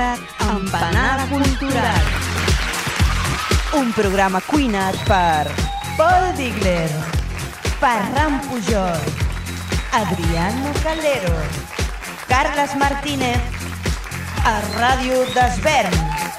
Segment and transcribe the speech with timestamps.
[0.00, 0.18] comença
[0.50, 2.04] Empanada Cultural.
[3.74, 5.52] Un programa cuinat per
[5.96, 6.88] Paul Digler,
[7.78, 9.00] Ferran Pujol,
[9.92, 11.36] Adriano Calero,
[12.28, 13.40] Carles Martínez,
[14.44, 16.29] a Ràdio d'Esvern.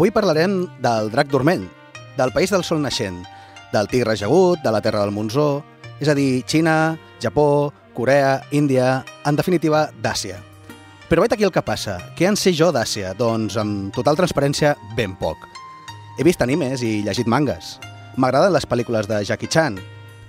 [0.00, 1.66] Avui parlarem del drac dorment,
[2.16, 3.18] del país del sol naixent,
[3.68, 5.60] del tigre jagut, de la terra del Monzó,
[6.00, 10.38] és a dir, Xina, Japó, Corea, Índia, en definitiva, d'Àsia.
[11.10, 11.98] Però vet aquí el que passa.
[12.16, 13.12] Què en sé jo d'Àsia?
[13.12, 15.44] Doncs, amb total transparència, ben poc.
[16.16, 17.76] He vist animes i llegit mangas.
[18.16, 19.76] M'agraden les pel·lícules de Jackie Chan.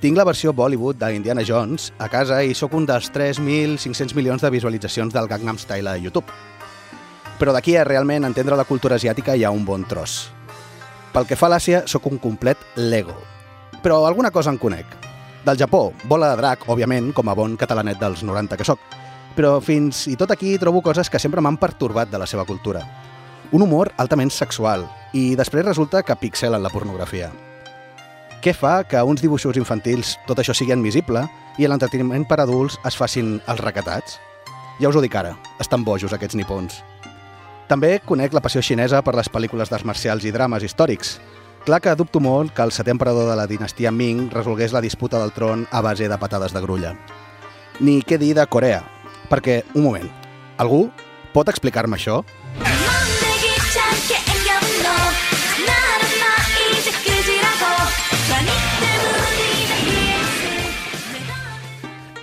[0.04, 4.52] Tinc la versió Bollywood d'Indiana Jones a casa i sóc un dels 3.500 milions de
[4.52, 6.28] visualitzacions del Gangnam Style a YouTube
[7.42, 10.28] però d'aquí a realment entendre la cultura asiàtica hi ha un bon tros.
[11.10, 13.16] Pel que fa a l'Àsia, sóc un complet Lego.
[13.82, 14.86] Però alguna cosa en conec.
[15.42, 18.84] Del Japó, bola de drac, òbviament, com a bon catalanet dels 90 que sóc.
[19.34, 22.86] Però fins i tot aquí trobo coses que sempre m'han pertorbat de la seva cultura.
[23.52, 24.86] Un humor altament sexual,
[25.18, 27.32] i després resulta que pixelen la pornografia.
[28.46, 31.26] Què fa que uns dibuixos infantils tot això sigui admissible
[31.58, 34.22] i l'entreteniment per adults es facin els recatats?
[34.78, 36.84] Ja us ho dic ara, estan bojos aquests nipons.
[37.72, 41.14] També conec la passió xinesa per les pel·lícules d'arts marcials i drames històrics.
[41.64, 45.22] Clar que dubto molt que el setè emperador de la dinastia Ming resolgués la disputa
[45.22, 46.92] del tron a base de patades de grulla.
[47.80, 48.82] Ni què dir de Corea,
[49.32, 50.10] perquè, un moment,
[50.60, 50.90] algú
[51.32, 52.26] pot explicar-me això?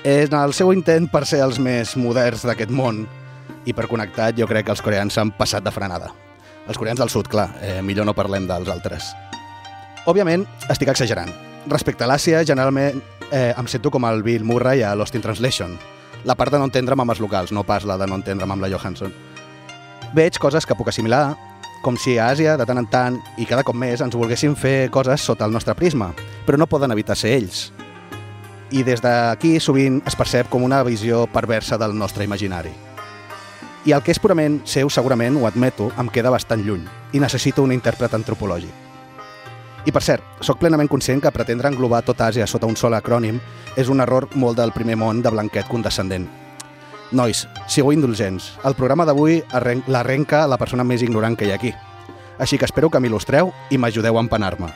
[0.04, 3.06] En el seu intent per ser els més moderns d'aquest món
[3.68, 6.10] i per connectat jo crec que els coreans s'han passat de frenada.
[6.68, 9.12] Els coreans del sud, clar, eh, millor no parlem dels altres.
[10.08, 11.30] Òbviament, estic exagerant.
[11.68, 15.76] Respecte a l'Àsia, generalment eh, em sento com el Bill Murray a Lost in Translation.
[16.24, 18.64] La part de no entendre'm amb els locals, no pas la de no entendre'm amb
[18.64, 19.12] la Johansson.
[20.16, 21.36] Veig coses que puc assimilar,
[21.82, 24.90] com si a Àsia, de tant en tant, i cada cop més, ens volguessin fer
[24.90, 26.10] coses sota el nostre prisma,
[26.46, 27.68] però no poden evitar ser ells.
[28.72, 32.74] I des d'aquí sovint es percep com una visió perversa del nostre imaginari.
[33.88, 36.82] I el que és purament seu, segurament, ho admeto, em queda bastant lluny
[37.16, 38.68] i necessito un intèrpret antropològic.
[39.88, 43.38] I per cert, sóc plenament conscient que pretendre englobar tot Àsia sota un sol acrònim
[43.80, 46.26] és un error molt del primer món de blanquet condescendent.
[47.16, 48.50] Nois, sigueu indulgents.
[48.68, 49.40] El programa d'avui
[49.88, 51.72] l'arrenca la persona més ignorant que hi ha aquí.
[52.36, 54.68] Així que espero que m'il·lustreu i m'ajudeu a empanar-me.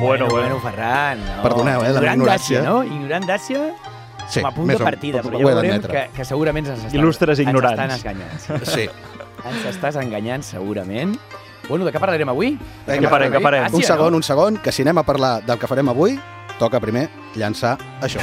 [0.00, 1.20] Bueno, bueno, bueno, Ferran.
[1.20, 1.42] No.
[1.42, 2.62] Perdoneu, eh, la Ignorant ignorància.
[2.62, 2.82] d'Àsia, no?
[2.84, 3.60] Ignorant d'Àsia
[4.28, 7.38] Sí, com a punt de partida, però ja veurem que, que segurament ens estan, Il·lustres
[7.44, 7.78] ignorants.
[7.80, 8.66] ens estan enganyant.
[8.66, 8.86] Sí.
[8.86, 8.88] Sí.
[9.46, 11.16] ens estàs enganyant, segurament.
[11.68, 12.54] Bueno, de què parlarem avui?
[12.86, 13.66] Vinga, Què farem, què farem?
[13.74, 16.18] Un segon, un segon, que si anem a parlar del que farem avui,
[16.60, 18.22] toca primer llançar això.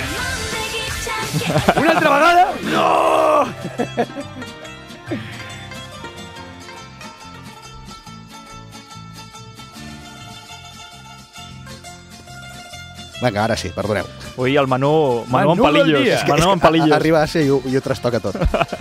[1.79, 2.45] Una altra vegada?
[2.71, 2.87] No!
[13.23, 14.05] Vinga, ara sí, perdoneu.
[14.33, 16.07] Avui el menú, menú, Menú en del palillos.
[16.15, 16.91] És que, menú en que palillos.
[16.91, 18.37] arriba a ser i ho, i ho trastoca tot.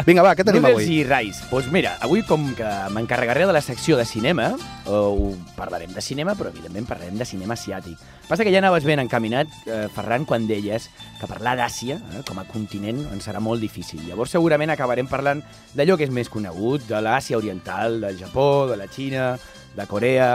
[0.07, 1.01] Vinga, va, què tenim Noodles avui?
[1.01, 1.45] i Rice.
[1.51, 4.53] Doncs mira, avui com que m'encarregaré de la secció de cinema,
[4.89, 8.01] o parlarem de cinema, però evidentment parlarem de cinema asiàtic.
[8.31, 10.89] Passa que ja anaves ben encaminat, eh, Ferran, quan deies
[11.21, 14.01] que parlar d'Àsia, eh, com a continent, ens serà molt difícil.
[14.09, 15.45] Llavors segurament acabarem parlant
[15.77, 19.35] d'allò que és més conegut, de l'Àsia oriental, del Japó, de la Xina,
[19.77, 20.33] de Corea...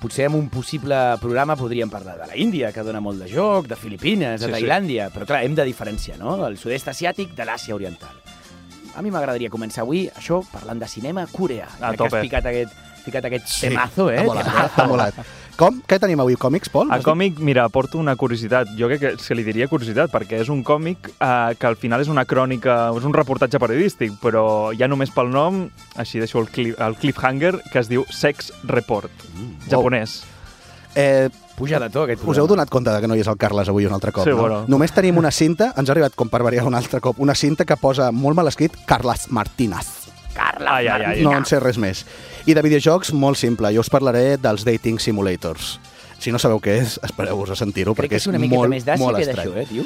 [0.00, 3.66] Potser en un possible programa podríem parlar de la Índia, que dona molt de joc,
[3.70, 4.58] de Filipines, de Sí, sí.
[4.58, 8.12] Tailàndia, però clar, hem de diferenciar, no?, el sud-est asiàtic de l'Àsia oriental.
[8.96, 11.66] A mi m'agradaria començar avui, això, parlant de cinema coreà.
[11.80, 12.76] A Crec que has picat aquest,
[13.06, 14.20] picat aquest temazo, eh?
[14.20, 14.68] Ha volat, eh?
[14.76, 15.18] Ha volat.
[15.56, 15.78] Com?
[15.88, 16.34] Què tenim avui?
[16.36, 16.90] Còmics, Pol?
[16.92, 18.68] A còmic, mira, porto una curiositat.
[18.76, 22.02] Jo crec que se li diria curiositat, perquè és un còmic eh, que al final
[22.04, 25.62] és una crònica, és un reportatge periodístic, però ja només pel nom,
[25.96, 29.68] així deixo el, clip, el cliffhanger, que es diu Sex Report, Mm.
[29.70, 30.22] japonès.
[30.94, 32.42] Eh, Puja de to, aquest us programa.
[32.42, 34.30] heu donat compte de que no hi és el Carles avui un altre cop, Sí,
[34.30, 34.36] no?
[34.36, 34.64] bueno.
[34.68, 37.64] Només tenim una cinta, ens ha arribat com per variar un altre cop, una cinta
[37.64, 39.86] que posa molt mal escrit Carles Martínez.
[40.36, 41.20] Carla Ai, ai, ai.
[41.24, 42.04] No en sé res més.
[42.46, 43.72] I de videojocs, molt simple.
[43.74, 45.76] Jo us parlaré dels Dating Simulators.
[46.18, 49.18] Si no sabeu què és, espereu-vos a sentir-ho, perquè que és una molt, més molt
[49.18, 49.50] que estrany.
[49.50, 49.84] d'això, eh, tio?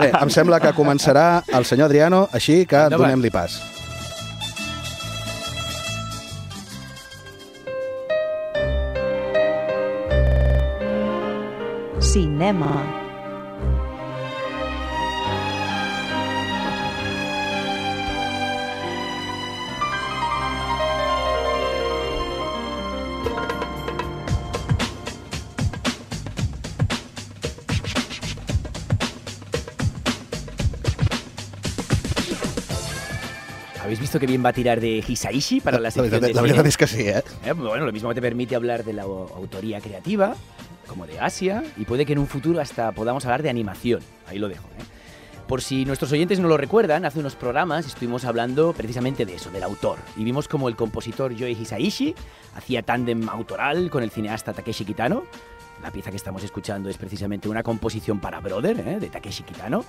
[0.00, 3.56] Bé, em sembla que començarà el senyor Adriano, així que donem-li pas.
[12.00, 12.99] Cinema.
[34.00, 36.34] ¿Habéis visto que bien va a tirar de Hisaishi para la la, sección veritat, de
[36.34, 37.22] la veritat és que sí, eh?
[37.44, 40.34] Eh, Bueno, lo mismo te permite hablar de la au- autoría creativa,
[40.88, 44.00] como de Asia, y puede que en un futuro hasta podamos hablar de animación.
[44.26, 44.64] Ahí lo dejo.
[44.78, 44.84] ¿eh?
[45.46, 49.50] Por si nuestros oyentes no lo recuerdan, hace unos programas estuvimos hablando precisamente de eso,
[49.50, 49.98] del autor.
[50.16, 52.14] Y vimos como el compositor Joe Hisaishi
[52.54, 55.24] hacía tándem autoral con el cineasta Takeshi Kitano.
[55.82, 58.98] La pieza que estamos escuchando es precisamente una composición para Brother, ¿eh?
[58.98, 59.84] de Takeshi Kitano.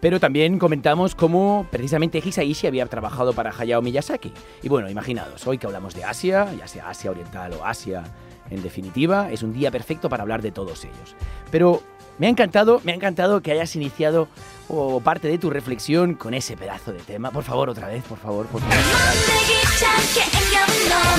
[0.00, 4.32] Pero también comentamos cómo precisamente Hisaishi había trabajado para Hayao Miyazaki.
[4.62, 8.04] Y bueno, imaginaos, hoy que hablamos de Asia, ya sea Asia Oriental o Asia
[8.50, 11.16] en definitiva, es un día perfecto para hablar de todos ellos.
[11.50, 11.82] Pero
[12.18, 14.28] me ha encantado, me ha encantado que hayas iniciado
[14.68, 17.30] o parte de tu reflexión con ese pedazo de tema.
[17.30, 18.76] Por favor, otra vez, por favor, por favor.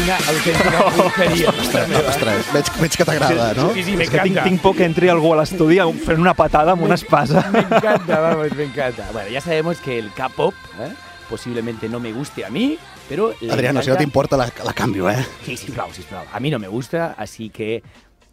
[0.04, 1.50] Una auténtica brujería.
[1.50, 3.74] Ostres, veig, veig que t'agrada, no?
[3.74, 4.50] Sí, sí, me És que tinc, encanta.
[4.50, 7.46] tinc por que entri algú a l'estudi fent una patada amb una espasa.
[7.52, 9.10] Me encanta, vamos, me encanta.
[9.14, 10.94] Bueno, ya sabemos que el K-pop ¿eh?
[11.30, 12.78] posiblemente no me guste a mí,
[13.10, 13.34] pero...
[13.52, 15.26] Adriano, si no encanta- t'importa, la, la canvio, eh?
[15.46, 17.84] Sí, sí, sí, A mí no me gusta, así que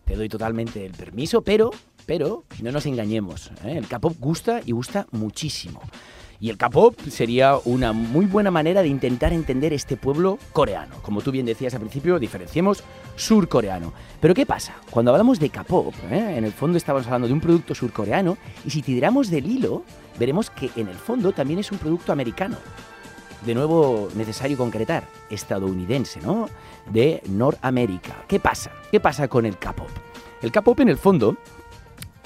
[0.05, 1.71] te doy totalmente el permiso, pero,
[2.07, 3.51] pero no nos engañemos.
[3.65, 3.77] ¿eh?
[3.77, 5.81] El K-pop gusta y gusta muchísimo.
[6.41, 10.97] Y el K-pop sería una muy buena manera de intentar entender este pueblo coreano.
[11.03, 12.83] Como tú bien decías al principio, diferenciemos
[13.17, 13.93] surcoreano.
[14.21, 14.75] Pero ¿qué pasa?
[14.91, 16.35] Cuando hablamos de K-pop, ¿eh?
[16.37, 19.85] en el fondo estamos hablando de un producto surcoreano y si tiramos del hilo,
[20.19, 22.57] veremos que en el fondo también es un producto americano
[23.45, 26.49] de nuevo necesario concretar, estadounidense, ¿no?
[26.91, 28.25] De Norteamérica.
[28.27, 28.71] ¿Qué pasa?
[28.91, 29.89] ¿Qué pasa con el K-pop?
[30.43, 31.37] El K-pop en el fondo,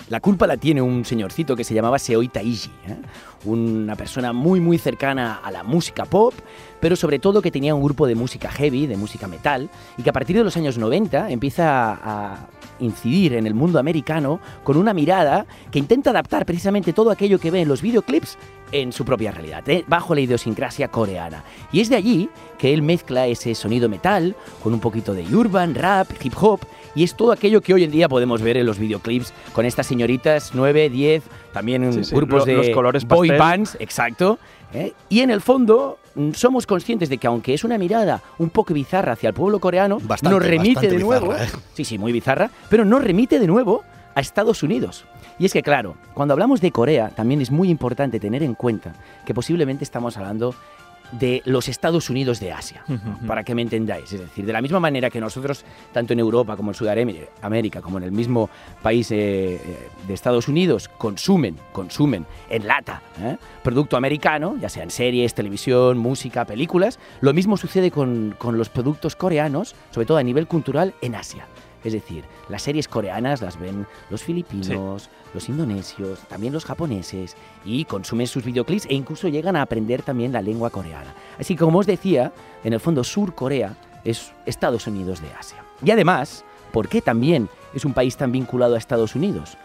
[0.09, 2.97] la culpa la tiene un señorcito que se llamaba Seoi Taiji, ¿eh?
[3.45, 6.35] una persona muy muy cercana a la música pop,
[6.81, 10.11] pero sobre todo que tenía un grupo de música heavy, de música metal, y que
[10.11, 12.49] a partir de los años 90 empieza a
[12.81, 17.51] incidir en el mundo americano con una mirada que intenta adaptar precisamente todo aquello que
[17.51, 18.39] ve en los videoclips
[18.71, 19.85] en su propia realidad, ¿eh?
[19.87, 21.43] bajo la idiosincrasia coreana.
[21.73, 22.29] Y es de allí
[22.59, 26.61] que él mezcla ese sonido metal con un poquito de urban, rap, hip hop,
[26.95, 29.87] y es todo aquello que hoy en día podemos ver en los videoclips con estas
[29.87, 33.39] señoritas 9, 10, también en Sí, sí, grupos de los colores boy pastel.
[33.39, 34.39] bands, exacto.
[34.73, 34.93] ¿eh?
[35.09, 38.75] Y en el fondo mm, somos conscientes de que aunque es una mirada un poco
[38.75, 41.63] bizarra hacia el pueblo coreano, Bastante, nos remite de nuevo, bizarra, ¿eh?
[41.75, 43.83] sí, sí, muy bizarra, pero nos remite de nuevo
[44.15, 45.05] a Estados Unidos.
[45.39, 48.93] Y es que, claro, cuando hablamos de Corea, también es muy importante tener en cuenta
[49.25, 50.53] que posiblemente estamos hablando
[51.13, 52.85] de los Estados Unidos de Asia,
[53.27, 54.13] para que me entendáis.
[54.13, 57.99] Es decir, de la misma manera que nosotros, tanto en Europa como en Sudamérica, como
[57.99, 58.51] en el mismo
[58.83, 63.37] país eh, eh, de Estados Unidos, consumen, consumen en lata ¿eh?
[63.63, 69.17] producto americano, ya sean series, televisión, música, películas, lo mismo sucede con, con los productos
[69.17, 71.47] coreanos, sobre todo a nivel cultural, en Asia.
[71.85, 77.85] Es decir, las series coreanas las ven los filipinos, los indonesios, también los japoneses y
[77.85, 81.15] consumen sus videoclips e incluso llegan a aprender también la lengua coreana.
[81.39, 82.33] Así que, como os decía,
[82.65, 85.65] en el fondo Sur Corea es Estados Unidos de Asia.
[85.85, 89.57] Y además, ¿por qué también es un país tan vinculado a Estados Unidos?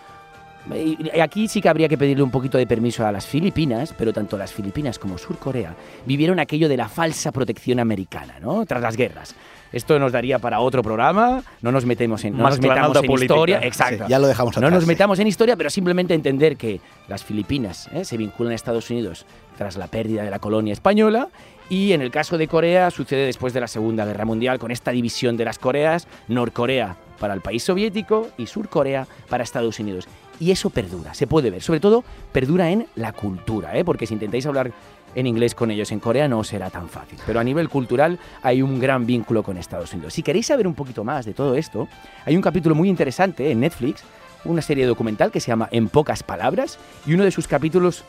[1.22, 4.38] Aquí sí que habría que pedirle un poquito de permiso a las Filipinas, pero tanto
[4.38, 8.66] las Filipinas como Sur Corea vivieron aquello de la falsa protección americana, ¿no?
[8.66, 9.36] Tras las guerras.
[9.74, 13.34] Esto nos daría para otro programa, no nos metemos en, no nos metamos en política.
[13.34, 14.06] historia, exacto.
[14.06, 17.90] Sí, ya lo dejamos No nos metamos en historia, pero simplemente entender que las Filipinas
[17.92, 18.06] ¿eh?
[18.06, 19.26] se vinculan a Estados Unidos
[19.58, 21.28] tras la pérdida de la colonia española
[21.70, 24.92] y en el caso de Corea sucede después de la Segunda Guerra Mundial con esta
[24.92, 30.08] división de las Coreas, Norcorea para el país soviético y Surcorea para Estados Unidos.
[30.40, 33.84] Y eso perdura, se puede ver, sobre todo perdura en la cultura, ¿eh?
[33.84, 34.72] porque si intentáis hablar
[35.16, 37.20] en inglés con ellos en Corea no será tan fácil.
[37.26, 40.14] Pero a nivel cultural hay un gran vínculo con Estados Unidos.
[40.14, 41.88] Si queréis saber un poquito más de todo esto,
[42.26, 44.04] hay un capítulo muy interesante en Netflix,
[44.46, 48.04] una serie documental que se llama En pocas palabras, y uno de sus capítulos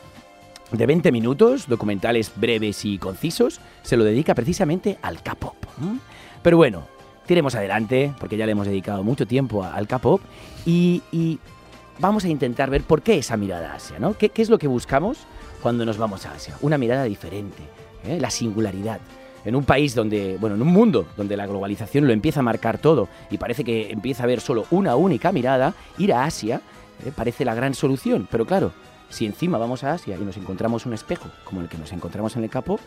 [0.71, 5.55] de 20 minutos, documentales breves y concisos, se lo dedica precisamente al K-pop.
[6.41, 6.87] Pero bueno,
[7.25, 10.21] tiremos adelante, porque ya le hemos dedicado mucho tiempo al K-pop,
[10.65, 11.39] y,
[11.97, 14.17] vamos a intentar ver por qué esa mirada a Asia, ¿no?
[14.17, 15.19] ¿Qué, qué es lo que buscamos
[15.65, 16.55] cuando nos vamos a Asia?
[16.61, 17.63] Una mirada diferente,
[18.03, 18.19] ¿eh?
[18.21, 18.99] la singularidad.
[19.43, 22.77] En un país donde, bueno, en un mundo donde la globalización lo empieza a marcar
[22.77, 26.61] todo y parece que empieza a haber solo una única mirada, ir a Asia
[27.03, 28.27] eh, parece la gran solución.
[28.29, 28.73] Pero claro,
[29.09, 32.35] si encima vamos a Asia y nos encontramos un espejo como el que nos encontramos
[32.35, 32.79] en el capo,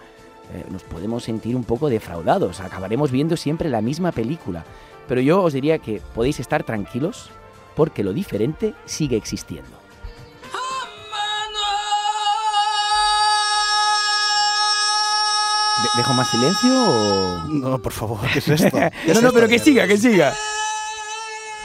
[0.55, 2.61] eh, nos podemos sentir un poco defraudados.
[2.61, 4.65] Acabaremos viendo siempre la misma película.
[5.09, 7.31] Pero yo os diría que podéis estar tranquilos
[7.75, 9.78] porque lo diferente sigue existiendo.
[15.97, 17.43] ¿Dejo más silencio o...?
[17.49, 18.71] No, por favor, ¿qué es esto?
[19.05, 20.33] ¿Qué es no, no, esto, pero que siga, que siga.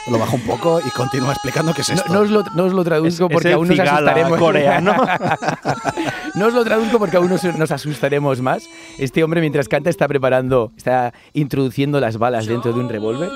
[0.07, 2.07] lo bajo un poco y continúa explicando qué es esto.
[2.09, 4.39] No, no os lo, no os lo traduzco Es- porque es aún nos asustaremos.
[4.39, 4.95] coreano.
[6.35, 8.63] no os lo traduzco porque aún nos, nos asustaremos más.
[8.97, 13.29] Este hombre, mientras canta, está preparando, está introduciendo las balas dentro de un revólver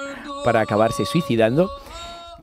[0.43, 1.69] para acabarse suicidando.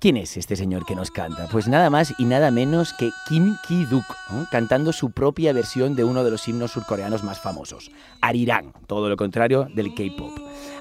[0.04, 1.49] ¿Quién es este señor que nos canta?
[1.50, 4.04] Pues nada más y nada menos que Kim Ki-duk,
[4.50, 9.16] cantando su propia versión de uno de los himnos surcoreanos más famosos, Arirang, todo lo
[9.16, 10.30] contrario del K-pop.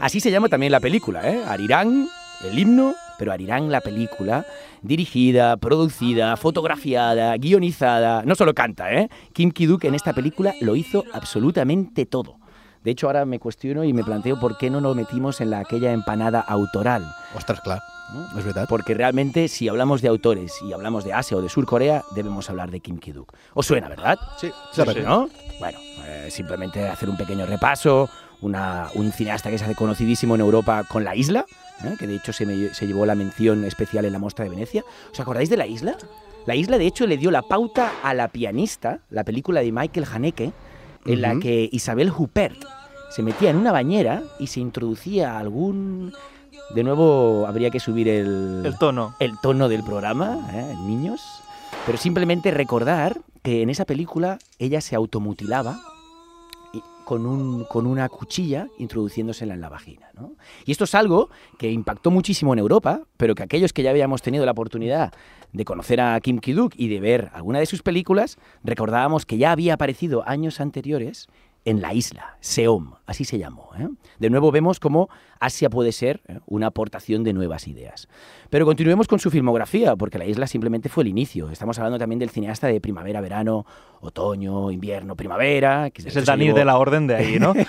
[0.02, 1.42] Así se llama también la película, ¿eh?
[1.48, 2.10] Arirang,
[2.44, 4.46] el himno, pero Arirang la película,
[4.82, 9.08] dirigida, producida, fotografiada, guionizada, no solo canta, ¿eh?
[9.32, 12.43] Kim Ki-duk en esta película lo hizo absolutamente todo.
[12.84, 15.60] De hecho, ahora me cuestiono y me planteo por qué no lo metimos en la,
[15.60, 17.06] aquella empanada autoral.
[17.36, 17.80] Ostres, clar,
[18.14, 18.28] ¿no?
[18.38, 18.68] és veritat.
[18.68, 22.50] Porque realmente si hablamos de autores y hablamos de Asia o de Sur Corea, debemos
[22.50, 23.32] hablar de Kim Ki-duk.
[23.54, 24.18] ¿Os suena, verdad?
[24.38, 24.82] Sí, Sí.
[25.02, 25.30] ¿No?
[25.60, 28.10] Bueno, eh, simplemente hacer un pequeño repaso.
[28.42, 31.46] Una, un cineasta que se hace conocidísimo en Europa con La Isla,
[31.86, 31.96] ¿eh?
[31.98, 34.84] que de hecho se, me- se llevó la mención especial en la Mostra de Venecia.
[35.14, 35.96] ¿Os acordáis de La Isla?
[36.46, 40.06] La Isla, de hecho, le dio la pauta a La pianista, la película de Michael
[40.14, 40.52] Haneke,
[41.06, 42.58] en la que Isabel Huppert
[43.10, 46.14] se metía en una bañera y se introducía algún...
[46.74, 49.16] De nuevo, habría que subir el, El tono.
[49.20, 50.76] el tono del programa, ¿eh?
[50.86, 51.22] niños,
[51.86, 55.80] pero simplemente recordar que en esa película ella se automutilaba
[57.04, 60.10] con, un, con una cuchilla introduciéndosela en la vagina.
[60.14, 60.34] ¿no?
[60.66, 64.22] Y esto es algo que impactó muchísimo en Europa, pero que aquellos que ya habíamos
[64.22, 65.14] tenido la oportunidad
[65.54, 69.52] de conocer a Kim Ki-duk y de ver alguna de sus películas, recordábamos que ya
[69.52, 71.28] había aparecido años anteriores
[71.66, 73.70] en la isla, Seom, así se llamó.
[73.80, 73.88] ¿eh?
[74.20, 76.40] De nuevo vemos cómo Asia puede ser ¿eh?
[76.46, 78.10] una aportación de nuevas ideas.
[78.50, 81.50] Pero continuemos con su filmografía, porque la isla simplemente fue el inicio.
[81.50, 83.66] Estamos hablando también del cineasta de primavera, verano,
[84.02, 85.90] otoño, invierno, primavera.
[85.92, 87.54] Que Es el hecho se Dani llevó de la orden de ahí, ¿no?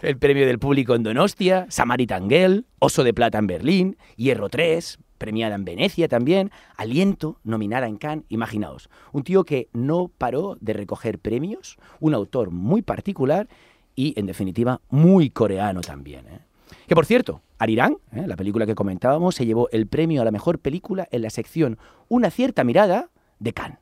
[0.00, 4.98] el premio del público en Donostia, Samaritan Girl, Oso de Plata en Berlín, Hierro 3,
[5.18, 8.24] premiada en Venecia también, Aliento, nominada en Cannes.
[8.28, 13.48] Imaginaos, un tío que no paró de recoger premios, un autor muy particular
[13.94, 16.26] y, en definitiva, muy coreano también.
[16.28, 16.40] ¿eh?
[16.86, 18.24] Que por cierto, Arirang, ¿eh?
[18.26, 21.78] la película que comentábamos, se llevó el premio a la mejor película en la sección
[22.08, 23.78] Una cierta mirada de Cannes.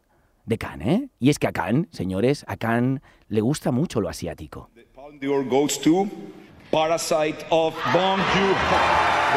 [0.47, 1.09] De Cannes, ¿eh?
[1.19, 4.71] Y es que a Cannes, señores, a Cannes le gusta mucho lo asiático.
[4.95, 5.29] Palme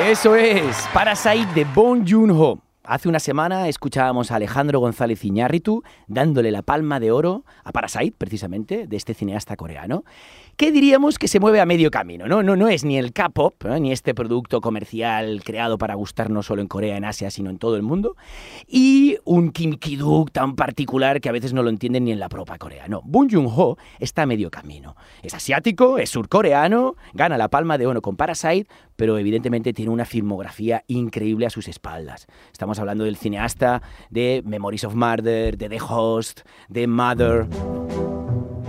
[0.07, 2.59] Eso es, Parasite de Bong Joon-ho.
[2.85, 8.15] Hace una semana escuchábamos a Alejandro González Iñárritu dándole la palma de oro a Parasite,
[8.17, 10.05] precisamente, de este cineasta coreano,
[10.59, 12.43] que diríamos que se mueve a medio camino, ¿no?
[12.43, 13.79] No, no es ni el K-pop, ¿eh?
[13.79, 17.57] ni este producto comercial creado para gustar no solo en Corea, en Asia, sino en
[17.57, 18.17] todo el mundo,
[18.67, 22.27] y un Kim Ki-duk tan particular que a veces no lo entienden ni en la
[22.27, 22.89] propia Corea.
[22.89, 24.97] No, Bong Joon-ho está a medio camino.
[25.23, 30.03] Es asiático, es surcoreano, gana la palma de oro con Parasite, pero evidentemente tiene una
[30.03, 32.27] filmografía increíble a sus espaldas.
[32.51, 37.47] Estamos hablando del cineasta de Memories of Murder, de The Host, de Mother.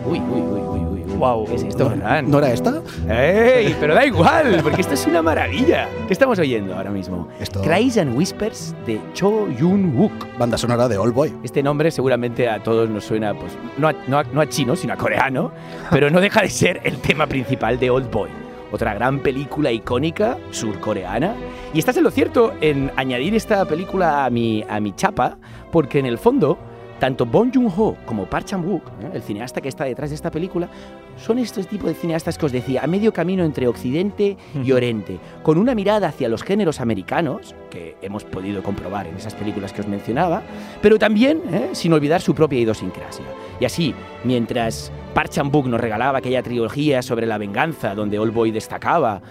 [0.07, 0.80] Uy, uy, uy, uy,
[1.21, 1.45] Guau.
[1.45, 2.31] ¿Qué es esto, No, Ferran?
[2.31, 2.83] no era esta?
[3.09, 3.77] ¡Ey!
[3.79, 5.87] Pero da igual, porque esto es una maravilla.
[6.07, 7.29] ¿Qué estamos oyendo ahora mismo?
[7.39, 10.39] Esto- Cries and Whispers de Cho Yun-wook.
[10.39, 11.33] Banda sonora de All Boy.
[11.45, 14.75] Este nombre seguramente a todos nos suena, pues, no a, no a- no a chino,
[14.77, 15.53] sino a coreano,
[15.91, 18.31] pero no deja de ser el tema principal de Old Boy.
[18.73, 21.35] Otra gran película icónica surcoreana.
[21.75, 25.37] Y estás en lo cierto en añadir esta película a mi, a mi chapa,
[25.73, 26.57] porque en el fondo,
[27.01, 29.11] tanto Bong Joon-ho como Park Chan-wook, ¿eh?
[29.15, 30.69] el cineasta que está detrás de esta película,
[31.17, 35.19] son estos tipos de cineastas que os decía, a medio camino entre Occidente y Oriente,
[35.43, 39.81] con una mirada hacia los géneros americanos, que hemos podido comprobar en esas películas que
[39.81, 40.43] os mencionaba,
[40.83, 41.71] pero también ¿eh?
[41.73, 43.25] sin olvidar su propia idiosincrasia.
[43.59, 48.51] Y así, mientras Park Chan-wook nos regalaba aquella trilogía sobre la venganza, donde Old Boy
[48.51, 49.23] destacaba,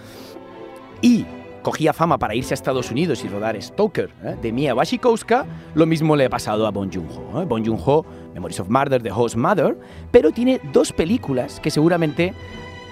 [1.00, 1.24] y
[1.62, 4.36] cogía fama para irse a Estados Unidos y rodar Stoker ¿eh?
[4.40, 7.42] de Mia Wasikowska, lo mismo le ha pasado a Bong Joon-ho.
[7.42, 7.44] ¿eh?
[7.44, 9.76] Bong Joon-ho, Memories of Murder, The Host Mother,
[10.10, 12.34] pero tiene dos películas que seguramente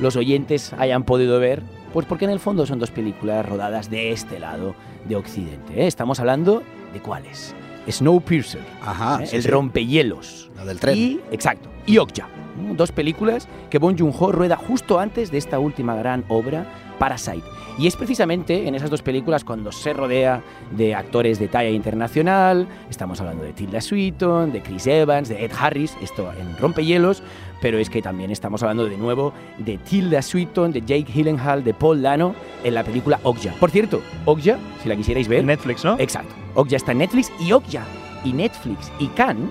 [0.01, 4.13] los oyentes hayan podido ver, pues porque en el fondo son dos películas rodadas de
[4.13, 4.75] este lado
[5.09, 5.83] de Occidente.
[5.83, 5.87] ¿eh?
[5.87, 7.55] Estamos hablando de cuáles.
[7.91, 9.27] Snowpiercer, Ajá, ¿eh?
[9.27, 9.49] sí, el sí.
[9.49, 10.51] rompehielos.
[10.57, 10.97] La del tren.
[10.97, 12.29] Y, exacto, y Okja.
[12.77, 16.67] Dos películas que Bong Joon-ho rueda justo antes de esta última gran obra,
[16.99, 17.45] Parasite.
[17.79, 22.67] Y es precisamente en esas dos películas cuando se rodea de actores de talla internacional,
[22.91, 27.23] estamos hablando de Tilda Swinton, de Chris Evans, de Ed Harris, esto en Rompehielos,
[27.61, 31.73] pero es que también estamos hablando de nuevo de Tilda Swinton, de Jake Gyllenhaal, de
[31.73, 33.53] Paul Dano en la película Okja.
[33.61, 35.97] Por cierto, Okja, si la quisierais ver, En Netflix, ¿no?
[36.01, 36.35] Exacto.
[36.55, 37.85] Okja está en Netflix y Okja
[38.25, 39.51] y Netflix y Cannes,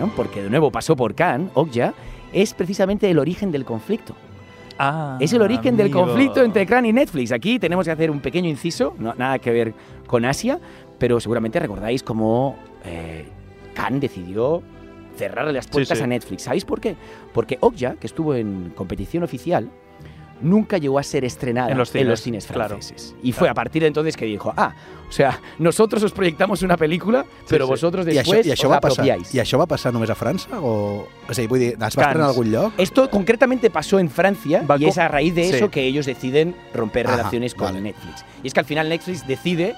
[0.00, 0.08] ¿no?
[0.16, 1.94] porque de nuevo pasó por Cannes, Okja,
[2.32, 4.14] es precisamente el origen del conflicto.
[4.78, 7.32] Ah, es el origen del conflicto entre Cran y Netflix.
[7.32, 9.74] Aquí tenemos que hacer un pequeño inciso, no, nada que ver
[10.06, 10.60] con Asia,
[10.98, 13.26] pero seguramente recordáis cómo eh,
[13.74, 14.62] Khan decidió
[15.16, 16.04] cerrarle las puertas sí.
[16.04, 16.42] a Netflix.
[16.42, 16.96] ¿Sabéis por qué?
[17.32, 19.68] Porque Okja, que estuvo en competición oficial,
[20.40, 23.14] nunca llegó a ser estrenada En los cines, franceses.
[23.22, 24.74] Y fue a partir de entonces que dijo, ah,
[25.08, 27.70] o sea, nosotros os proyectamos una película, pero sí.
[27.70, 29.34] vosotros I això, después I això os va passar, apropiáis.
[29.34, 30.60] I això va passar només a França?
[30.60, 31.96] O, o sigui, vull dir, es va Cans.
[31.96, 32.72] estrenar a algun lloc?
[32.78, 35.56] Esto concretamente pasó en Francia Va y es a raíz de Sí.
[35.56, 37.80] eso que ellos deciden romper Ajá, relaciones con vale.
[37.80, 38.24] Netflix.
[38.42, 39.74] Y es que al final Netflix decide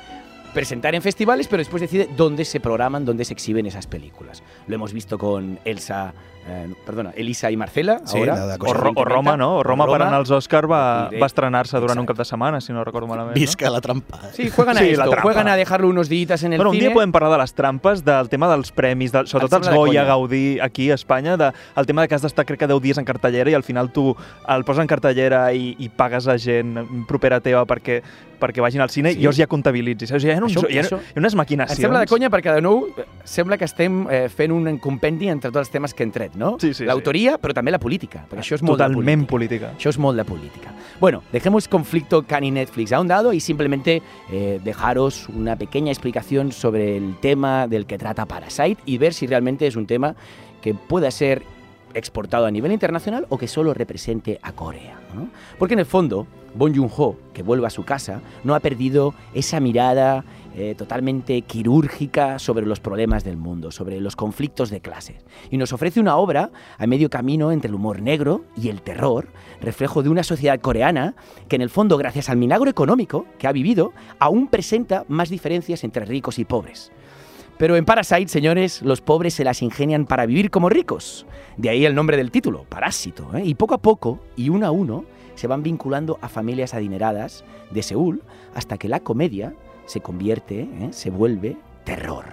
[0.53, 4.43] presentar en festivales, pero después decide dónde se programan, dónde se exhiben esas películas.
[4.67, 6.13] Lo hemos visto con Elsa,
[6.47, 9.57] eh, perdona, Elisa y Marcela, Sí, de O, Ro o Roma, no?
[9.59, 12.07] O Roma, per anar als Oscars va, va estrenar-se durant un Exacte.
[12.07, 13.35] cap de setmana, si no recordo malament.
[13.35, 14.19] Visca la trampa.
[14.33, 15.23] Sí, juegan a Sí, la esto, trampa.
[15.23, 16.87] juegan a dejarlo unos días en el Bueno, un cine.
[16.89, 20.05] dia podem parlar de les trampes, del tema dels premis, de, sobretot els Goya.
[20.05, 22.99] Gaudí, aquí a Espanya, de, el tema de que has d'estar, crec que 10 dies
[22.99, 24.17] en cartellera i al final tu
[24.49, 28.03] el poses en cartellera i, i pagues a gent propera teva perquè,
[28.41, 29.19] perquè vagin al cine Sí.
[29.19, 30.11] i llavors ja comptabilitzis.
[30.13, 31.79] O sigui, hi ha, uns, Això- hi ha, això- hi ha unes Em maquinacions.
[31.81, 32.89] sembla de conya perquè, de nou,
[33.25, 36.57] sembla que estem eh, fent un compendi entre tots els temes que hem tret, no?
[36.59, 39.69] Sí, sí, L'autoria, però també la política, perquè això és molt de Totalment política.
[39.69, 39.79] política.
[39.79, 40.73] Això es molt de política.
[41.01, 45.93] Bueno, dejemos conflicto Can y Netflix a un lado y simplemente eh, dejaros una pequeña
[45.93, 50.15] explicación sobre el tema del que trata Parasite y ver si realmente es un tema
[50.63, 51.43] que pueda ser
[51.95, 54.99] exportado a nivel internacional o que solo represente a Corea.
[55.15, 55.29] ¿no?
[55.59, 59.61] Porque en el fondo, Bong Joon-ho, que vuelve a su casa, no ha perdido esa
[59.61, 65.17] mirada eh, totalmente quirúrgica sobre los problemas del mundo, sobre los conflictos de clases.
[65.51, 69.29] Y nos ofrece una obra a medio camino entre el humor negro y el terror,
[69.61, 71.15] reflejo de una sociedad coreana
[71.49, 75.85] que en el fondo, gracias al milagro económico que ha vivido, aún presenta más diferencias
[75.85, 76.91] entre ricos y pobres.
[77.61, 81.27] Pero en Parasite, señores, los pobres se las ingenian para vivir como ricos.
[81.59, 83.37] De ahí el nombre del título, Parásito.
[83.37, 83.43] ¿eh?
[83.45, 85.05] Y poco a poco, y uno a uno,
[85.41, 88.23] se van vinculando a familias adineradas de Seúl
[88.55, 89.55] hasta que la comedia
[89.87, 90.89] se convierte, ¿eh?
[90.91, 92.27] se vuelve terror.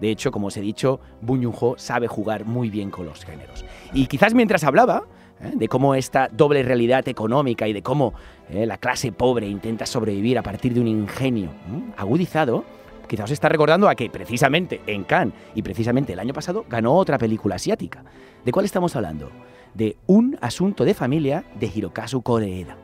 [0.00, 3.64] De hecho, como os he dicho, Joon-ho sabe jugar muy bien con los géneros.
[3.92, 5.06] Y quizás mientras hablaba
[5.40, 5.54] ¿eh?
[5.56, 8.14] de cómo esta doble realidad económica y de cómo
[8.48, 8.64] ¿eh?
[8.64, 11.50] la clase pobre intenta sobrevivir a partir de un ingenio
[11.96, 12.64] agudizado,
[13.08, 16.94] quizás os está recordando a que precisamente en Cannes y precisamente el año pasado ganó
[16.94, 18.04] otra película asiática.
[18.44, 19.32] ¿De cuál estamos hablando?
[19.76, 22.76] De Un asunto de familia de Hirokazu Koreeda.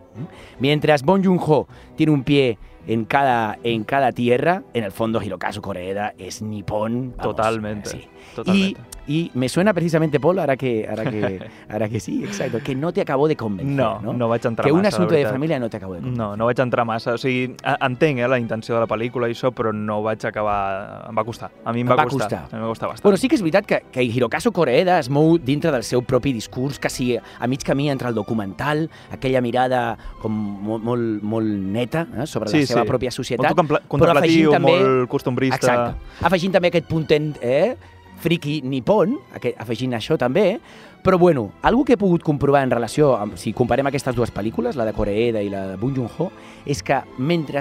[0.58, 5.62] Mientras Bong Joon-ho tiene un pie en cada, en cada tierra, en el fondo Hirokazu
[5.62, 7.14] Koreeda es nipón.
[7.16, 7.90] vamos, Totalmente.
[7.90, 8.08] sí.
[8.34, 8.80] Totalmente.
[8.80, 12.74] Y, y me suena precisamente, Paul, ahora que, ahora que, ahora que sí, exacto, que
[12.74, 14.12] no te acabó de convencer, No, no?
[14.14, 15.32] no vaig entrar que un massa, la asunto de veritat.
[15.34, 16.18] família no t'acabo de convencer.
[16.18, 17.12] No, no vaig entrar massa.
[17.14, 21.08] O sigui, entenc eh, la intenció de la pel·lícula i això, però no vaig acabar...
[21.10, 21.50] Em va costar.
[21.64, 22.28] A mi em Em va, va costar.
[22.30, 22.48] costar.
[22.48, 23.04] A mi em va costar bastant.
[23.04, 26.32] Bueno, sí que és veritat que, que Hirokazu Koreeda es mou dintre del seu propi
[26.32, 32.06] discurs, quasi a mig camí entre el documental, aquella mirada com molt, molt, molt neta
[32.16, 32.88] eh, sobre sí, la seva sí.
[32.88, 34.72] pròpia Molt societat, però afegint contemplatiu, també...
[34.78, 35.56] molt costumbrista.
[35.56, 36.24] Exacte.
[36.24, 37.74] Afegint també aquest puntet eh,
[38.22, 39.16] friki nipon,
[39.58, 40.60] afegint això també,
[41.02, 44.78] però bueno, algo que he pogut comprovar en relació amb, si comparem aquestes dues pel·lícules,
[44.78, 46.30] la de Koreeda i la de Bong Joon-ho,
[46.66, 47.60] és que mentre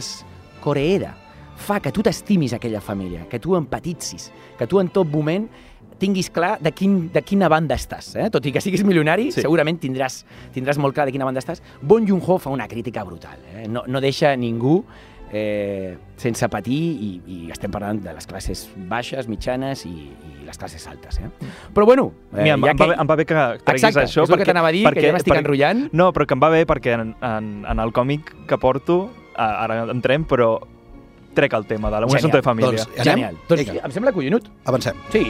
[0.61, 1.15] Koreeda
[1.61, 5.47] fa que tu t'estimis aquella família, que tu empatitzis, que tu en tot moment
[6.01, 8.15] tinguis clar de, quin, de quina banda estàs.
[8.17, 8.29] Eh?
[8.33, 9.41] Tot i que siguis milionari, Sí.
[9.43, 11.61] segurament tindràs, tindràs molt clar de quina banda estàs.
[11.81, 13.37] Bong Joon-ho fa una crítica brutal.
[13.53, 13.67] Eh?
[13.69, 14.79] No, no deixa ningú
[15.31, 20.57] eh, sense patir i, i estem parlant de les classes baixes, mitjanes i, i les
[20.59, 21.19] classes altes.
[21.23, 21.29] Eh?
[21.73, 24.05] Però bueno, eh, Mira, em, ja em, va bé, em va bé que treguis Exacte,
[24.09, 24.23] això.
[24.27, 25.87] és el que t'anava a dir, que ja m'estic enrotllant.
[25.93, 28.99] No, però que em va bé perquè en, en, en el còmic que porto,
[29.35, 30.57] a- ara entrem, però
[31.33, 32.31] trec el tema de la Genial.
[32.31, 32.71] de família.
[32.83, 33.03] Doncs?
[33.07, 33.37] Genial.
[33.47, 33.85] Doncs, Vinga.
[33.87, 34.51] em sembla collonut.
[34.65, 34.97] Avancem.
[35.15, 35.23] Sí.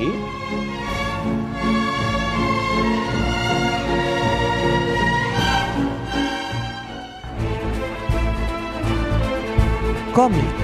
[10.22, 10.61] Còmics.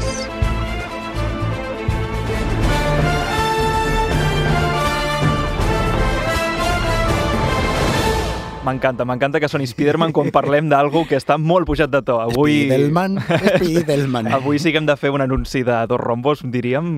[8.67, 12.17] M'encanta, m'encanta que soni Spider-Man quan parlem d'algú que està molt pujat de to.
[12.19, 14.27] Avui, Spiderman, Spiderman.
[14.38, 16.97] avui sí que hem de fer un anunci de dos rombos, diríem.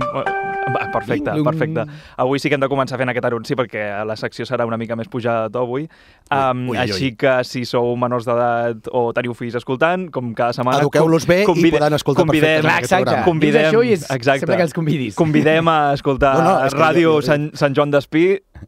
[0.69, 1.83] Va, perfecte, perfecte.
[2.21, 4.93] Avui sí que hem de començar fent aquest anunci perquè la secció serà una mica
[4.97, 5.85] més pujada de to avui.
[6.29, 6.81] Um, ui, ui.
[6.83, 10.81] Així que si sou menors d'edat o teniu fills escoltant, com cada setmana...
[10.83, 13.05] Eduqueu-los bé i convide- podran escoltar convidem, perfectament Clar, aquest exacte.
[13.09, 13.29] programa.
[13.29, 14.45] Convidem- Dius això i és, exacte.
[14.45, 15.17] sembla que els convidis.
[15.17, 18.27] Convidem a escoltar No, no, és que Ràdio Sant, Sant Joan d'Espí.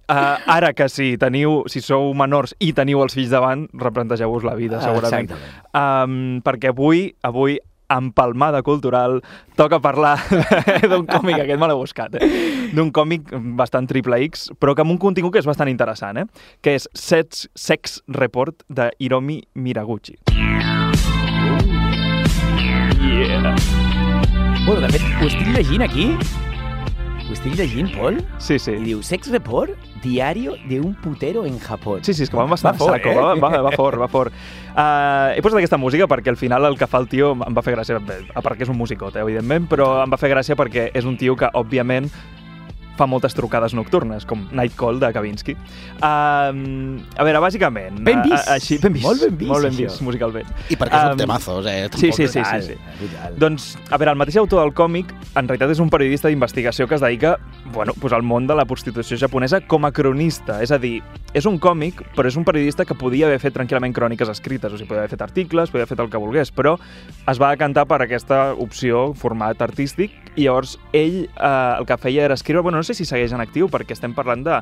[0.10, 4.56] Uh, ara que si teniu, si sou menors i teniu els fills davant, replantegeu-vos la
[4.56, 5.32] vida, Ah, segurament.
[5.32, 5.68] exactament.
[5.74, 7.60] Um, perquè avui, avui
[7.92, 9.18] empalmada cultural,
[9.60, 10.14] toca parlar
[10.90, 12.70] d'un còmic, aquest me l'he buscat, eh?
[12.72, 16.26] d'un còmic bastant triple X, però que amb un contingut que és bastant interessant, eh?
[16.64, 20.16] que és Sex, Sex Report de Hiromi Miraguchi.
[23.02, 23.56] Yeah.
[24.66, 26.06] Bueno, de fet, ho estic llegint aquí.
[27.32, 28.74] Ho estic llegint, Pol, Sí, sí.
[28.76, 29.72] i diu Sex Report,
[30.04, 31.94] diario de un putero en Japó.
[32.04, 33.16] Sí, sí, és que van bastant Va fort, saco, eh?
[33.16, 34.36] va, va, va fort, va fort.
[34.74, 37.64] Uh, he posat aquesta música perquè al final el que fa el tio em va
[37.64, 40.60] fer gràcia, a part que és un musicot, eh, evidentment, però em va fer gràcia
[40.60, 42.12] perquè és un tio que, òbviament,
[43.02, 45.56] fa moltes trucades nocturnes, com Night Call de Kavinsky.
[46.06, 47.98] Um, a veure, bàsicament...
[48.06, 48.48] Ben a- vist.
[48.48, 49.06] a- així, ben vist.
[49.06, 49.88] Molt ben vist, Molt ben això.
[49.90, 50.52] vist, musicalment.
[50.70, 51.88] I perquè és Um, un temazos, eh?
[51.96, 52.98] sí, Tampoc sí, sí, Brutal, sí, sí.
[53.00, 53.36] brutal.
[53.42, 56.96] Doncs, a veure, el mateix autor del còmic en realitat és un periodista d'investigació que
[56.96, 57.38] es dedica
[57.74, 60.62] bueno, pues al món de la prostitució japonesa com a cronista.
[60.62, 61.02] És a dir,
[61.34, 64.78] és un còmic, però és un periodista que podia haver fet tranquil·lament cròniques escrites, o
[64.78, 66.78] sigui, podia haver fet articles, podia haver fet el que volgués, però
[67.32, 72.26] es va decantar per aquesta opció, format artístic, i llavors ell eh, el que feia
[72.26, 74.62] era escriure, bueno, no sé si segueix en actiu, perquè estem parlant de...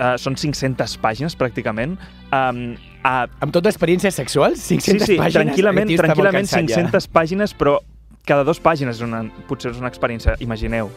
[0.00, 1.98] Eh, són 500 pàgines, pràcticament,
[2.32, 2.60] um,
[3.04, 4.62] a Amb tot experiències sexuals?
[4.64, 5.36] 500 sí, sí, pàgines?
[5.36, 6.82] tranquil·lament, tranquil·lament cansat ja.
[6.82, 7.78] 500 pàgines, però
[8.28, 10.90] cada dues pàgines és una, potser és una experiència, imagineu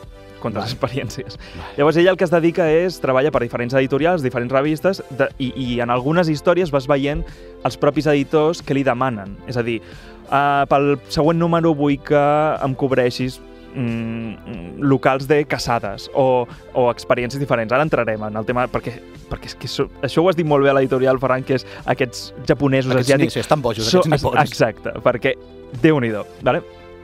[0.44, 1.38] quantes experiències.
[1.78, 5.54] Llavors ell el que es dedica és, treballa per diferents editorials, diferents revistes, de, i,
[5.56, 7.24] i en algunes històries vas veient
[7.64, 9.38] els propis editors que li demanen.
[9.48, 9.80] És a dir,
[10.28, 12.24] uh, pel següent número vull que
[12.60, 13.40] em cobreixis
[13.76, 17.72] mm, locals de casades o, o experiències diferents.
[17.74, 18.96] Ara entrarem en el tema, perquè,
[19.32, 21.66] perquè és que això, això ho has dit molt bé a l'editorial, Ferran, que és
[21.86, 23.34] aquests japonesos Aquests asiàtics...
[23.34, 24.42] sí, estan bojos, So- aquests nipons.
[24.50, 25.36] Exacte, perquè
[25.82, 26.62] déu-n'hi-do, vale?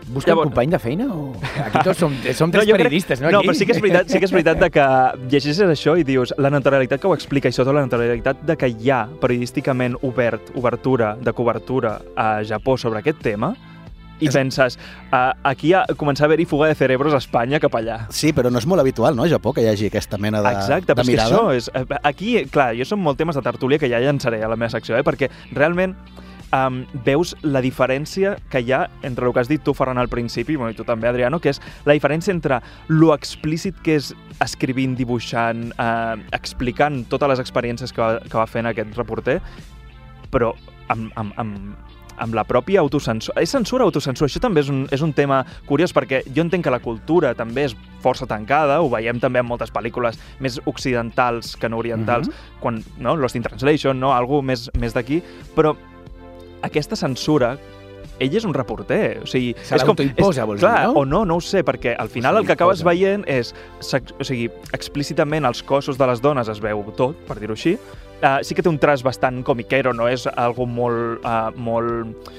[0.09, 1.33] Busca Llavors- un company de feina o...?
[1.67, 3.29] Aquí tots som, som tres crec- periodistes, no?
[3.29, 3.49] No, aquí?
[3.51, 4.85] però sí que és veritat, sí que és veritat de que
[5.29, 8.71] llegeixes això i dius la naturalitat que ho explica i sobretot la naturalitat de que
[8.73, 13.51] hi ha periodísticament obert, obertura de cobertura a Japó sobre aquest tema
[14.19, 14.77] i És- penses,
[15.11, 18.01] uh, aquí ha començar a haver-hi fuga de cerebros a Espanya cap allà.
[18.09, 20.51] Sí, però no és molt habitual, no, a Japó, que hi hagi aquesta mena de,
[20.51, 21.29] Exacte, de mirada.
[21.29, 21.69] això és...
[21.73, 24.69] eh, Aquí, clar, jo són molt temes de tertúlia que ja llançaré a la meva
[24.69, 25.03] secció, eh?
[25.03, 25.95] perquè realment
[26.51, 30.09] um, veus la diferència que hi ha entre el que has dit tu, Ferran, al
[30.09, 34.13] principi, bueno, i tu també, Adriano, que és la diferència entre lo explícit que és
[34.41, 39.39] escrivint, dibuixant, eh, explicant totes les experiències que va, que va fent aquest reporter,
[40.31, 40.53] però
[40.89, 41.75] amb, amb, amb,
[42.19, 43.41] amb la pròpia autocensura.
[43.41, 44.27] És censura o autocensura?
[44.29, 47.65] Això també és un, és un tema curiós perquè jo entenc que la cultura també
[47.69, 52.33] és força tancada, ho veiem també en moltes pel·lícules més occidentals que no orientals, Mhm.
[52.59, 53.15] quan, no?
[53.15, 54.13] Lost in Translation, no?
[54.13, 55.21] Algú més, més d'aquí,
[55.55, 55.75] però
[56.61, 57.57] aquesta censura
[58.19, 59.53] ell és un reporter, o sigui...
[59.63, 60.99] Se és com, l'autoimposa, és- vols clar, dir, no?
[60.99, 64.49] o no, no ho sé, perquè al final el que acabes veient és, o sigui,
[64.75, 67.77] explícitament els cossos de les dones es veu tot, per dir-ho així,
[68.21, 72.29] uh, sí que té un traç bastant comiquero, no és algo molt, uh, molt,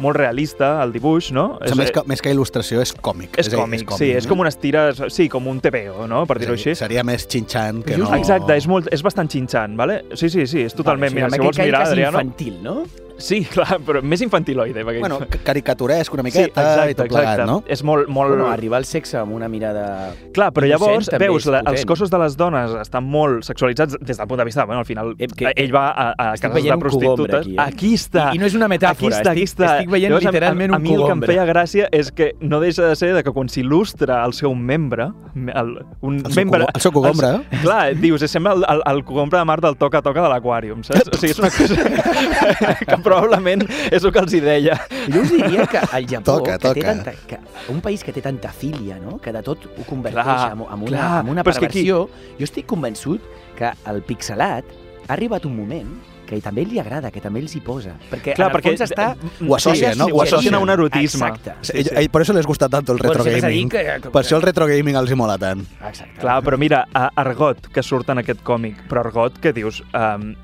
[0.00, 1.58] molt realista, el dibuix, no?
[1.58, 3.36] O sigui, més, que, més que il·lustració, és còmic.
[3.40, 6.74] és, còmic, sí, és com unes tires, sí, com un TVO, no?, per dir-ho així.
[6.78, 8.16] Seria més xinxant que Just- no...
[8.16, 10.02] Exacte, és, molt, és bastant xinxant, vale?
[10.14, 11.12] Sí, sí, sí, és totalment...
[11.12, 12.24] Vale, o sigui, mira, si vols mirar, quasi Adriano...
[12.24, 13.09] infantil, no?
[13.20, 14.82] Sí, clar, però més infantiloide.
[14.86, 15.00] Perquè...
[15.02, 17.46] Bueno, ca- caricaturesc una sí, miqueta exacte, i tot plegat, exacte.
[17.50, 17.58] no?
[17.68, 18.08] És molt...
[18.08, 18.30] molt...
[18.34, 20.12] Bueno, arribar al sexe amb una mirada...
[20.34, 24.16] Clar, però llavors també veus la, els cossos de les dones estan molt sexualitzats des
[24.20, 26.64] del punt de vista, bueno, al final Eh, que- ell va a, a Estic cases
[26.64, 27.46] de cogombre prostitutes.
[27.66, 27.98] aquí, eh?
[28.00, 28.28] està.
[28.32, 29.72] I- i no és una metàfora, Aquí està, aquí estic- està.
[29.80, 31.32] estic veient Llavors, a- literalment a, un a mi el que em cogombre.
[31.34, 35.10] feia gràcia és que no deixa de ser de que quan s'il·lustra el seu membre,
[35.36, 36.66] el, un El seu membre...
[36.72, 37.28] el seu cogombre.
[37.50, 41.10] El, clar, dius, sembla el, el, el cogombre de mar del toca-toca de l'aquàrium, saps?
[41.14, 44.78] O sigui, és una cosa que probablement és el que els hi deia.
[45.10, 46.94] Jo us diria que el Japó, Toca, que té toca.
[46.94, 47.40] tanta, que,
[47.74, 49.18] un país que té tanta filia, no?
[49.20, 52.04] que de tot ho converteix Clar, en, en, una, clar, en una que aquí- perversió,
[52.38, 53.20] jo estic convençut
[53.58, 54.64] que el pixelat
[55.08, 55.90] ha arribat un moment
[56.30, 57.96] que també li agrada, que també els hi posa.
[58.06, 59.06] Perquè Clar, en el perquè fons està...
[59.48, 60.06] Ho associa, no?
[60.14, 61.26] Ho associen a un erotisme.
[61.26, 61.56] Exacte.
[61.66, 62.04] Sí, sí.
[62.14, 63.68] Per això les gusta tant el retro gaming.
[63.68, 65.64] que- que- Per això el retro gaming els hi mola tant.
[65.88, 66.20] Exacte.
[66.22, 70.36] Clar, però mira, a Argot, que surt en aquest còmic, però Argot, que dius, um,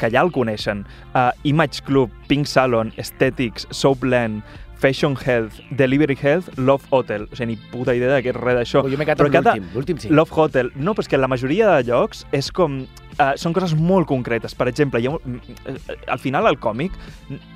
[0.00, 0.84] que ja el coneixen,
[1.14, 4.42] uh, Image Club, Pink Salon, Aesthetics, Soapland,
[4.78, 7.28] Fashion Health, Delivery Health, Love Hotel.
[7.32, 8.84] O sigui, ni puta idea de què és res d'això.
[8.90, 10.12] Jo m'he quedat amb l'últim, l'últim sí.
[10.12, 10.70] Love Hotel.
[10.76, 12.84] No, però és que la majoria de llocs és com...
[13.16, 14.52] Uh, són coses molt concretes.
[14.54, 16.92] Per exemple, hi ha, un- eh, al final el còmic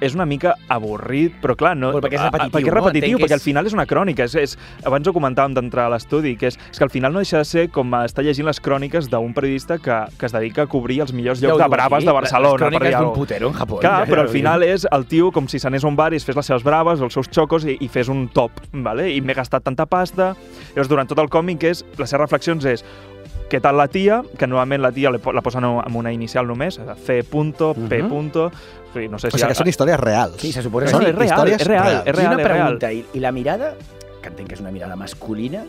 [0.01, 2.73] és una mica avorrit, però clar, no, Bueno, perquè és a- a- repetitiu, perquè és
[2.73, 2.75] no?
[2.81, 4.25] repetitiu, Entenc que perquè és- al final és una crònica.
[4.25, 7.19] És, és, abans ho comentàvem d'entrar a l'estudi, que és, és que al final no
[7.19, 10.67] deixa de ser com estar llegint les cròniques d'un periodista que, que es dedica a
[10.67, 12.53] cobrir els millors llocs de braves de Barcelona.
[12.53, 13.21] Les cròniques per dir d'un alguna cosa.
[13.21, 13.79] putero en Japó.
[13.81, 16.17] Clar, Ja, però al final és el tio com si s'anés a un bar i
[16.17, 19.11] es fes les seves braves, els seus xocos i, i fes un top, vale?
[19.13, 20.35] i m'he gastat tanta pasta.
[20.71, 22.85] Llavors, durant tot el còmic, és, les seves reflexions és
[23.51, 26.47] què tal la tia, que normalment la tia la po- la posen amb una inicial
[26.47, 29.39] només, C punto, P punto, o sigui, no sé O si...
[29.39, 30.37] sigui que són històries reals.
[30.41, 31.11] Sí, se suposa que No, sí.
[31.11, 32.65] és real, històries és real, és real, I una és real.
[32.79, 33.75] pregunta, i, i la mirada,
[34.23, 35.65] que entenc que és una mirada masculina,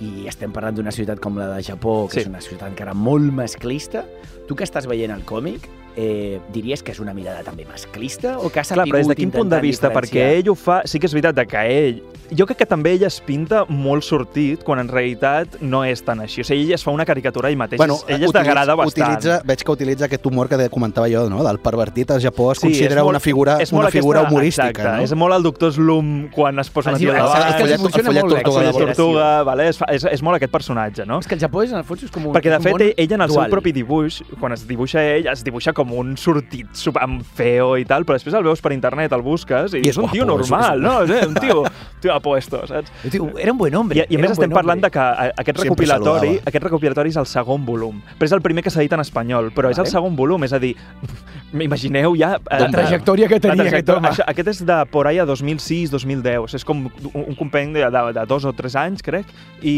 [0.00, 2.20] i estem parlant d'una ciutat com la de Japó, que Sí.
[2.20, 4.04] és una ciutat encara molt masclista,
[4.48, 8.50] tu que estàs veient el còmic, eh, diries que és una mirada també masclista o
[8.50, 9.88] que ha Clar, però des de quin punt de vista?
[9.88, 10.26] diferenciar?
[10.26, 10.82] Perquè ell ho fa...
[10.84, 12.02] Sí que és veritat de que ell...
[12.36, 16.20] Jo crec que també ell es pinta molt sortit, quan en realitat no és tan
[16.20, 16.40] així.
[16.42, 17.78] O sigui, ell es fa una caricatura ell mateix.
[17.78, 19.06] Bueno, ell es degrada bastant.
[19.14, 21.44] Utilitza, veig que utilitza aquest humor que comentava jo, no?
[21.44, 24.20] del pervertit al Japó es Sí, considera és molt- una figura, és molt una figura
[24.20, 24.68] aquesta- humorística.
[24.70, 25.04] Exacte, no?
[25.04, 27.24] és molt el doctor Slum quan es posa una hi- davant.
[27.24, 28.94] és que els follet- funciona follet molt bé, tortuga Follet aquesta bola.
[28.94, 29.68] tortuga, vale?
[29.68, 31.18] és, és, és molt aquest personatge, no?
[31.20, 32.72] És que el Japó és, en el fons, és com un, Perquè, de un fet,
[32.72, 33.44] món ell, ell en el dual.
[33.46, 37.76] seu propi dibuix, quan es dibuixa ell, es dibuixa com un sortit super amb feo
[37.76, 40.10] i tal, però després el veus per internet, el busques, i, I és és un
[40.10, 41.02] tio normal, és- no?
[41.04, 41.62] És un tio,
[42.00, 42.88] tio apuesto, saps?
[43.12, 44.00] Tio, Era un buen hombre.
[44.08, 44.88] I, I a més estem parlant hombre.
[44.88, 48.64] de que a- aquest recopilatori, aquest recopilatori és el segon volum, però és el primer
[48.64, 49.92] que s'ha dit en espanyol, però és el Vale.
[49.92, 50.72] segon volum, és a dir,
[51.52, 52.38] imagineu ja...
[52.50, 54.08] eh, La trajectòria que tenia aquest trajectòria- home.
[54.14, 58.04] Això, aquest és de por ahí a 2006-2010, és com un, un compendi de, de,
[58.16, 59.26] de dos o tres anys, crec,
[59.62, 59.74] i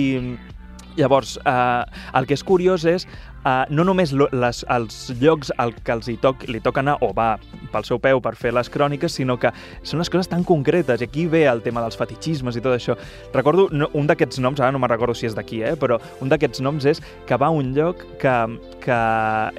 [0.97, 1.85] llavors eh,
[2.19, 6.17] el que és curiós és eh, no només les, els llocs al que els hi,
[6.23, 7.35] toc, li toca anar o va
[7.73, 9.53] pel seu peu per fer les cròniques, sinó que
[9.87, 12.97] són les coses tan concretes, i aquí ve el tema dels fetichismes i tot això.
[13.35, 16.33] Recordo no, un d'aquests noms, ara no me'n recordo si és d'aquí, eh, però un
[16.33, 18.37] d'aquests noms és que va a un lloc que,
[18.85, 19.01] que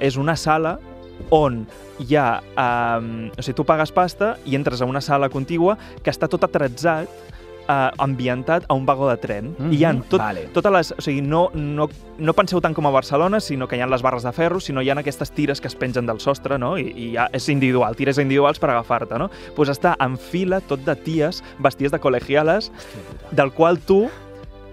[0.04, 0.78] és una sala
[1.34, 1.64] on
[1.98, 2.28] hi ha...
[2.54, 6.46] Um, o sigui, tu pagues pasta i entres a una sala contigua que està tot
[6.46, 7.10] atratzat,
[7.68, 9.54] uh, ambientat a un vagó de tren.
[9.58, 9.72] Mm -hmm.
[9.72, 10.40] I hi ha Mhm, tot, vale.
[10.52, 10.92] totes les...
[10.98, 14.02] O sigui, no, no, no penseu tant com a Barcelona, sinó que hi ha les
[14.02, 16.78] barres de ferro, sinó hi ha aquestes tires que es pengen del sostre, no?
[16.78, 19.28] I, i ja és individual, tires individuals per agafar-te, no?
[19.28, 22.72] Doncs pues està en fila tot de ties vestides de colegiales,
[23.30, 24.08] del qual tu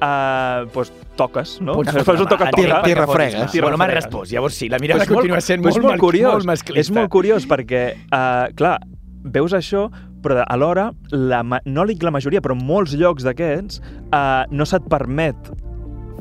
[0.01, 1.73] Uh, pues toques, no?
[1.73, 2.83] Pots Fas un toca Tira- toca.
[2.83, 3.51] tira fregues.
[3.51, 4.31] Tira Bueno, m'has respost.
[4.31, 6.33] Llavors sí, la mirada continua sent molt, molt curiós.
[6.33, 6.79] molt masclista.
[6.81, 8.81] És molt curiós perquè, uh, clar,
[9.23, 9.89] veus això,
[10.25, 15.53] però alhora, la, no dic la majoria, però molts llocs d'aquests, uh, no se't permet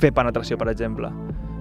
[0.02, 1.10] fer penetració, per exemple.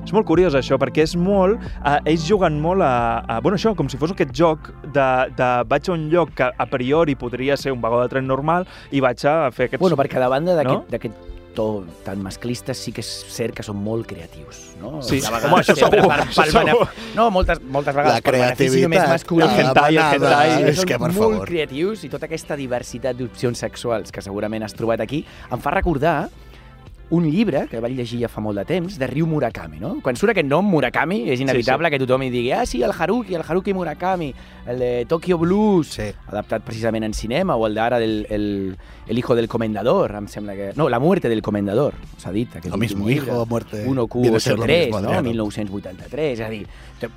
[0.03, 1.61] És molt curiós això, perquè és molt...
[1.79, 3.39] Uh, ells juguen molt a, a...
[3.43, 6.67] Bueno, això, com si fos aquest joc de, de vaig a un lloc que a
[6.69, 9.83] priori podria ser un vagó de tren normal i vaig a fer aquests...
[9.83, 11.32] Bueno, perquè a banda d'aquest No?
[11.53, 15.01] To tan masclista sí que és cert que són molt creatius, no?
[15.01, 16.87] Sí, De vegades home, això segur, per- això pel segur.
[17.15, 19.43] No, moltes, moltes vegades La per benefici només creativitat, masculí.
[19.43, 20.69] el hentai, el hentai.
[20.71, 21.35] és que, per són favor.
[21.37, 25.71] molt creatius i tota aquesta diversitat d'opcions sexuals que segurament has trobat aquí em fa
[25.71, 26.29] recordar
[27.13, 29.99] un llibre que vaig llegir ja fa molt de temps, de Ryu Murakami, no?
[30.01, 33.35] Quan surt aquest nom, Murakami, és inevitable que tothom hi digui ah, sí, el Haruki,
[33.37, 34.31] el Haruki Murakami,
[34.65, 36.07] el de Tokyo Blues, Sí.
[36.27, 40.55] adaptat precisament en cinema, o el d'ara del el, el hijo del comendador, em sembla
[40.55, 40.71] que...
[40.75, 42.49] No, La muerte del comendador, s'ha dit.
[42.55, 43.27] Aquest Lo mismo llibre.
[43.31, 43.83] hijo, muerte.
[43.85, 45.07] Uno viene a ser lo Q83, mismo, no?
[45.09, 45.29] Adriano.
[45.29, 46.67] 1983, és a dir,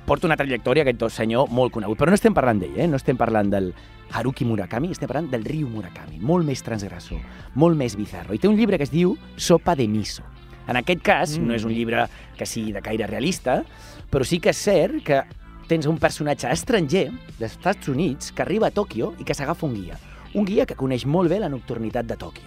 [0.05, 1.97] porta una trajectòria aquest senyor molt conegut.
[1.97, 2.87] Però no estem parlant d'ell, eh?
[2.87, 3.73] no estem parlant del
[4.11, 7.19] Haruki Murakami, estem parlant del Ryu Murakami, molt més transgressor,
[7.55, 8.33] molt més bizarro.
[8.33, 10.23] I té un llibre que es diu Sopa de miso.
[10.67, 11.47] En aquest cas, Mm.
[11.47, 13.63] no és un llibre que sigui de caire realista,
[14.11, 15.21] però sí que és cert que
[15.67, 19.73] tens un personatge estranger dels Estats Units que arriba a Tòquio i que s'agafa un
[19.75, 19.97] guia.
[20.33, 22.43] Un guia que coneix molt bé la nocturnitat de Tòquio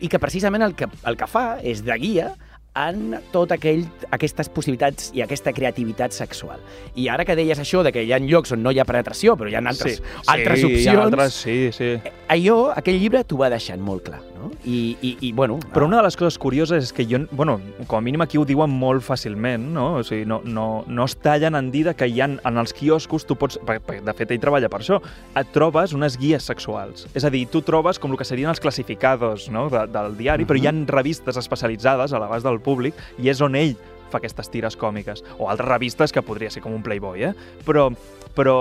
[0.00, 2.34] i que precisament el que, el que fa és de guia
[2.78, 6.62] en tot aquell, aquestes possibilitats i aquesta creativitat sexual.
[6.96, 9.36] I ara que deies això de que hi ha llocs on no hi ha penetració,
[9.36, 11.92] però hi ha altres, altres sí, opcions, Hi ha altres, sí, sí.
[12.32, 14.50] allò, aquell llibre t'ho va deixant molt clar, no?
[14.64, 15.58] I, i, i bueno...
[15.72, 18.46] Però una de les coses curioses és que jo, bueno, com a mínim aquí ho
[18.48, 19.86] diuen molt fàcilment, no?
[20.00, 23.26] O sigui, no, no, no es tallen en dir que hi ha, en els quioscos,
[23.28, 25.00] tu pots, de fet ell treballa per això,
[25.38, 27.06] et trobes unes guies sexuals.
[27.14, 29.68] És a dir, tu trobes com el que serien els classificados no?
[29.72, 33.58] de, del diari, però hi ha revistes especialitzades a l'abast del públic i és on
[33.58, 33.76] ell
[34.12, 35.24] fa aquestes tires còmiques.
[35.38, 37.32] O altres revistes que podria ser com un Playboy, eh?
[37.66, 37.88] Però,
[38.36, 38.58] però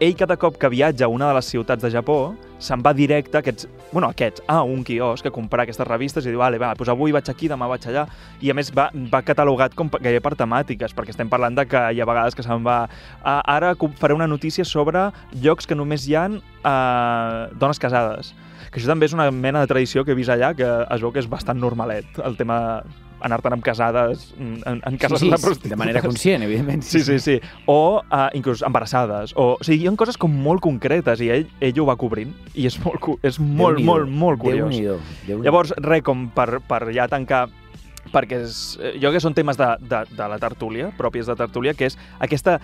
[0.00, 3.36] ell cada cop que viatja a una de les ciutats de Japó se'n va directe
[3.36, 6.56] a aquests, bueno, a aquests, a un quiosc a comprar aquestes revistes i diu, vale,
[6.60, 8.06] va, doncs avui vaig aquí, demà vaig allà,
[8.40, 11.82] i a més va, va catalogat com gairebé per temàtiques, perquè estem parlant de que
[11.92, 12.78] hi ha vegades que se'n va...
[13.20, 18.32] Ah, ara faré una notícia sobre llocs que només hi ha eh, dones casades,
[18.70, 21.12] que això també és una mena de tradició que he vist allà, que es veu
[21.12, 22.80] que és bastant normalet, el tema
[23.26, 25.70] anar-te'n amb casades mm, en, en cases sí, de sí, prostitutes.
[25.74, 26.82] de manera conscient, evidentment.
[26.86, 27.38] Sí, sí, sí.
[27.66, 29.34] O uh, inclús embarassades.
[29.36, 32.34] O, o sigui, hi ha coses com molt concretes i ell, ell ho va cobrint.
[32.54, 34.68] I és molt, és molt, molt, molt curiós.
[34.68, 35.46] Déu-n'hi-do, Déu-n'hi-do.
[35.46, 37.48] Llavors, res, com per, per ja tancar
[38.10, 41.36] perquè és, eh, jo crec que són temes de, de, de la tertúlia, pròpies de
[41.38, 42.60] tertúlia, que és aquesta...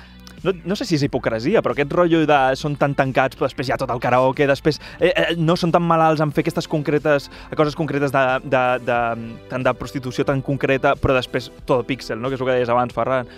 [0.47, 3.69] no, no sé si és hipocresia, però aquest rotllo de són tan tancats, però després
[3.69, 6.71] hi ha tot el karaoke, després eh, eh, no són tan malalts en fer aquestes
[6.71, 9.03] concretes, coses concretes de, de, de,
[9.51, 12.31] tant de prostitució tan concreta, però després tot píxel, no?
[12.31, 13.31] que és el que deies abans, Ferran.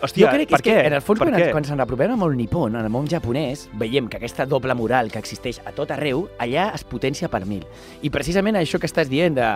[0.00, 0.84] Hòstia, jo crec que, per és que què?
[0.88, 1.50] en el fons, per quan, què?
[1.52, 5.10] quan se'n apropem al món nipon, en el món japonès, veiem que aquesta doble moral
[5.12, 7.66] que existeix a tot arreu, allà es potencia per mil.
[8.00, 9.48] I precisament això que estàs dient de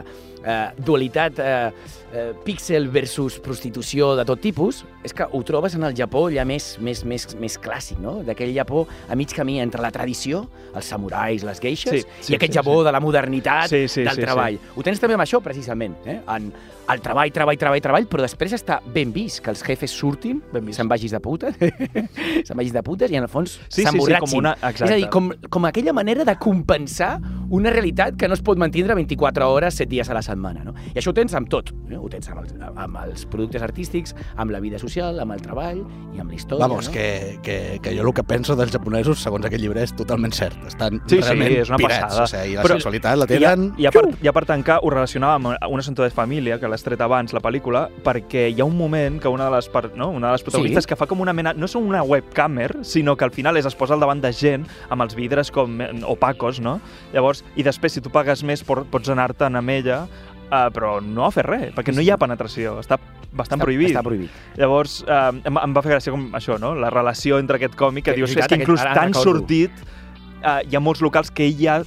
[0.44, 1.70] eh, dualitat eh,
[2.14, 6.44] eh, píxel versus prostitució de tot tipus, és que ho trobes en el Japó ja
[6.46, 8.20] més, més, més, més clàssic, no?
[8.24, 12.36] D'aquell Japó a mig camí entre la tradició, els samurais, les geixes, Sí, sí, i
[12.38, 12.86] aquest sí, Japó sí.
[12.86, 14.58] de la modernitat, Sí, sí, del sí, treball.
[14.76, 16.20] Ho tens també amb això, precisament, eh?
[16.36, 16.52] en
[16.84, 20.88] el treball, treball, treball, treball, però després està ben vist que els jefes surtin, se'n
[20.88, 21.50] vagis de puta,
[22.44, 24.92] se'n vagis de putes i en el fons Sí, sí, sí, com una- És exacte.
[24.92, 28.94] a dir, com, com aquella manera de compensar una realitat que no es pot mantindre
[28.94, 30.64] 24 hores, 7 dies a la setmana.
[30.64, 30.74] No?
[30.94, 31.70] I això ho tens amb tot.
[31.90, 31.96] Eh?
[32.04, 35.78] Ho tens amb els, amb els productes artístics, amb la vida social, amb el treball
[36.12, 36.66] i amb la història.
[36.66, 36.92] Vamos, no?
[36.92, 40.58] que, que, que jo el que penso dels japonesos, segons aquest llibre, és totalment cert.
[40.68, 42.04] Estan Sí, sí, realment és una pirats.
[42.04, 42.24] passada.
[42.24, 43.70] O sigui, la Però- sexualitat la I ja, tenen...
[43.80, 47.00] ja, per, ja per tancar, ho relacionava amb un assumpte de família, que l'has tret
[47.00, 50.10] abans, la pel·lícula, perquè hi ha un moment que una de les, no?
[50.10, 50.88] una de les protagonistes Sí.
[50.92, 51.54] que fa com una mena...
[51.56, 54.66] No són una webcamer, sinó que al final és es posa al davant de gent
[54.90, 56.80] amb els vidres com eh, opacos, no?
[57.14, 60.02] Llavors, i després, si tu pagues més, pots anar-te'n amb ella,
[60.50, 62.98] uh, però no a fer res, perquè no hi ha penetració, està
[63.34, 63.90] bastant està, prohibit.
[63.94, 64.30] Està prohibit.
[64.60, 66.74] Llavors, eh, em, em va fer gràcia com això, no?
[66.78, 69.72] La relació entre aquest còmic, que, Que dius, és que inclús tan sortit
[70.44, 71.80] eh, hi ha molts locals que ell ja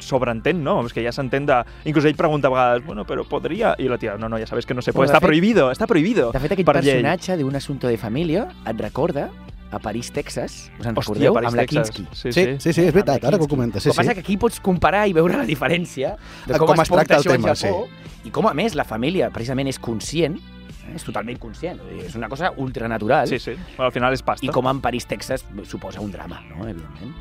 [0.00, 0.78] sobreentén, no?
[0.86, 1.60] És que ja s'entén de...
[1.84, 3.74] Inclús ell pregunta a vegades, bueno, però podria...
[3.78, 5.70] I la tia, no, no, ja sabes que no se puede, de està fet- prohibido,
[5.74, 6.30] està prohibido.
[6.32, 6.64] De fet, llei.
[6.64, 9.28] personatge d'un assumpte de família et recorda
[9.70, 11.34] a París, Texas, us en Hòstia, recordeu?
[11.34, 11.90] París, amb la Texas.
[11.90, 12.16] Kinski.
[12.16, 12.56] Sí, Sí, sí.
[12.60, 13.82] sí, sí, és veritat, ara que ho comentes.
[13.82, 14.14] Sí, el que passa sí.
[14.14, 17.14] que aquí pots comparar i veure la diferència de com, com es, es tracta porta
[17.16, 17.88] el això tema, Japó
[18.24, 22.28] i com, a més, la família precisament és conscient, eh, és totalment conscient, és una
[22.28, 23.56] cosa ultranatural, Sí, sí.
[23.76, 24.46] Però al final és pasta.
[24.46, 27.14] i com en París, Texas, suposa un drama, no?, evidentment.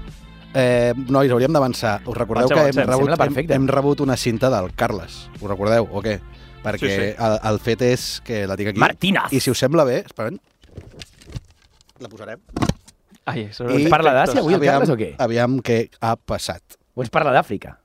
[0.56, 2.04] Eh, nois, hauríem d'avançar.
[2.06, 5.28] Us recordeu Avancem, que hem avancem, rebut, hem, hem rebut una cinta del Carles.
[5.42, 6.20] Ho recordeu o què?
[6.64, 7.08] Perquè Sí, sí.
[7.18, 8.80] El, el fet és que la tinc aquí.
[8.80, 9.34] Martínez!
[9.34, 10.38] I si us sembla bé, esperem,
[12.00, 12.40] la posarem.
[13.26, 15.12] Ai, això I- Parla d'Àsia avui, el aviam, Carles, o què?
[15.20, 16.78] Aviam què ha passat.
[16.96, 17.78] O ens parla d'Àfrica?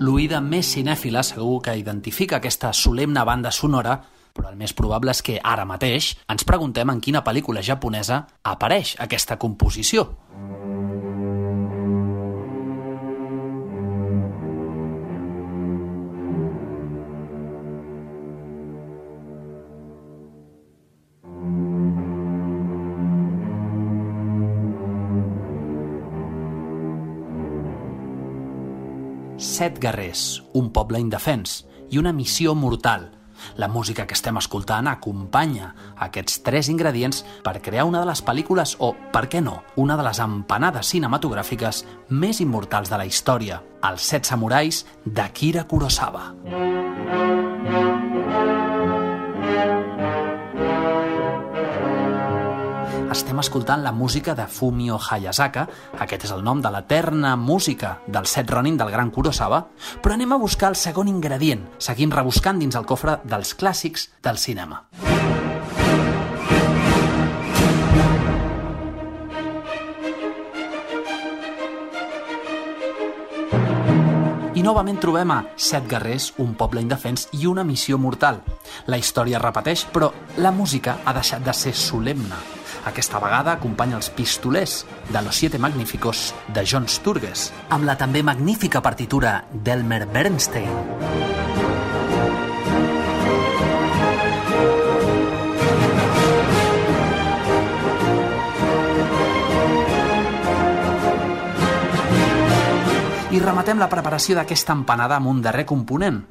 [0.00, 3.98] L'oïda més cinèfila segur que identifica aquesta solemne banda sonora,
[4.34, 8.96] però el més probable és que ara mateix ens preguntem en quina pel·lícula japonesa apareix
[8.98, 10.08] aquesta composició.
[29.60, 31.62] Set guerrers, un poble indefens
[31.92, 33.10] i una missió mortal.
[33.56, 35.72] La música que estem escoltant acompanya
[36.06, 40.06] aquests tres ingredients per crear una de les pel·lícules o, per què no, una de
[40.06, 46.34] les empanades cinematogràfiques més immortals de la història, Els set samurais d'Akira Kurosawa.
[53.10, 55.64] Estem escoltant la música de Fumio Hayasaka,
[55.98, 59.64] aquest és el nom de l'eterna música del set Ronin del gran Kurosawa,
[59.98, 61.64] però anem a buscar el segon ingredient.
[61.82, 64.84] Seguim rebuscant dins el cofre dels clàssics del cinema.
[74.54, 78.38] I novament trobem a Set guerrers, un poble indefens i una missió mortal.
[78.86, 82.59] La història repeteix, però la música ha deixat de ser solemne.
[82.88, 88.22] Aquesta vegada acompanya els pistolers de Los Siete Magníficos de John Sturges, amb la també
[88.24, 90.72] magnífica partitura d'Elmer Bernstein.
[103.30, 106.24] I rematem la preparació d'aquesta empanada amb un darrer component,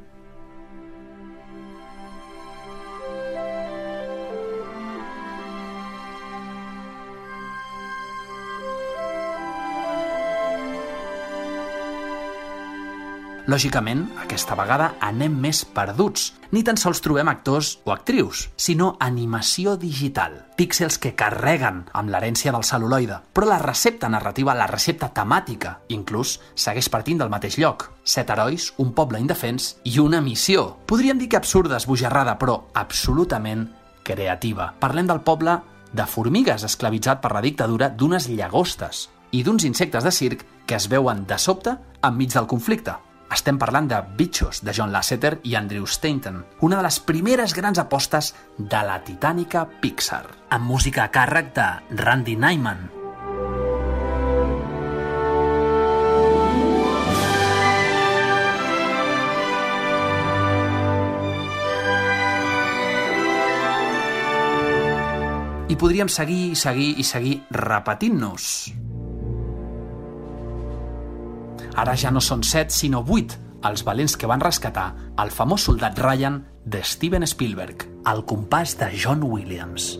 [13.49, 16.27] Lògicament, aquesta vegada anem més perduts.
[16.53, 20.35] Ni tan sols trobem actors o actrius, sinó animació digital.
[20.59, 23.17] Píxels que carreguen amb l'herència del celuloide.
[23.33, 27.87] Però la recepta narrativa, la recepta temàtica, inclús, segueix partint del mateix lloc.
[28.03, 30.67] Set herois, un poble indefens i una missió.
[30.85, 33.65] Podríem dir que absurda, esbojarrada, però absolutament
[34.05, 34.75] creativa.
[34.77, 35.57] Parlem del poble
[35.89, 40.85] de formigues esclavitzat per la dictadura d'unes llagostes i d'uns insectes de circ que es
[40.89, 43.08] veuen de sobte enmig del conflicte.
[43.29, 47.77] Estem parlant de Bitchos, de John Lasseter i Andrew Stanton, una de les primeres grans
[47.77, 51.67] apostes de la titànica Pixar, amb música a càrrec de
[52.01, 52.89] Randy Nyman.
[65.69, 68.88] I podríem seguir i seguir i seguir repetint-nos.
[71.79, 73.31] Ara ja no són set, sinó vuit,
[73.63, 74.89] els valents que van rescatar
[75.23, 79.93] el famós soldat Ryan de Steven Spielberg, al compàs de John Williams.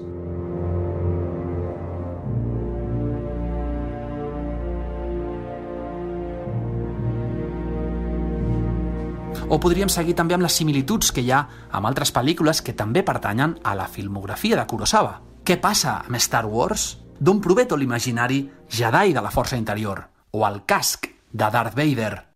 [9.47, 13.05] O podríem seguir també amb les similituds que hi ha amb altres pel·lícules que també
[13.07, 15.21] pertanyen a la filmografia de Kurosawa.
[15.47, 16.97] Què passa amb Star Wars?
[17.19, 20.03] D'on prové tot l'imaginari Jedi de la Força Interior?
[20.35, 22.29] O el casc de Darth Vader?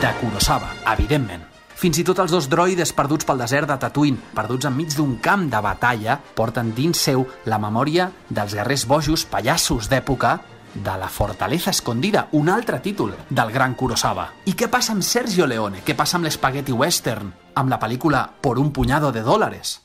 [0.00, 1.42] de Kurosawa, evidentment.
[1.80, 5.46] Fins i tot els dos droides perduts pel desert de Tatooine, perduts enmig d'un camp
[5.52, 10.38] de batalla, porten dins seu la memòria dels guerrers bojos pallassos d'època
[10.74, 14.28] de la Fortaleza Escondida, un altre títol del gran Kurosawa.
[14.46, 15.84] I què passa amb Sergio Leone?
[15.84, 17.32] Què passa amb l'Spaghetti Western?
[17.54, 19.80] Amb la pel·lícula Por un puñado de dólares?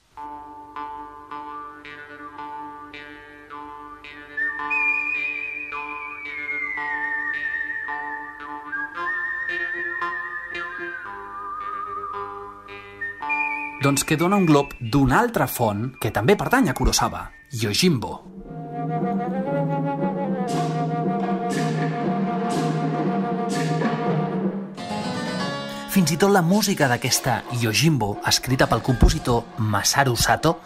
[13.86, 18.16] Doncs que dona un glob d'una altra font que també pertany a Kurosawa, Yojimbo.
[25.96, 30.58] Fins i tot la música d'aquesta Yojimbo, escrita pel compositor Masaru Sato,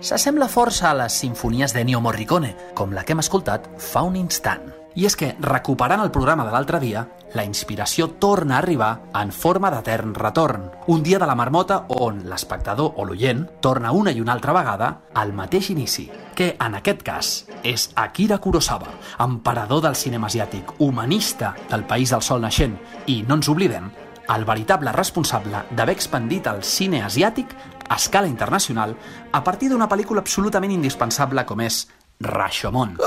[0.00, 4.64] s'assembla força a les sinfonies d'Ennio Morricone, com la que hem escoltat fa un instant.
[4.96, 7.04] I és que, recuperant el programa de l'altre dia,
[7.36, 8.88] la inspiració torna a arribar
[9.20, 10.70] en forma d'etern retorn.
[10.88, 14.90] Un dia de la marmota on l'espectador o l'oient torna una i una altra vegada
[15.12, 21.52] al mateix inici, que en aquest cas és Akira Kurosawa, emperador del cinema asiàtic, humanista
[21.68, 23.92] del país del sol naixent i, no ens oblidem,
[24.34, 27.54] el veritable responsable d'haver expandit el cine asiàtic
[27.88, 28.94] a escala internacional
[29.32, 31.86] a partir d'una pel·lícula absolutament indispensable com és
[32.20, 32.96] Rashomon.
[32.98, 33.04] you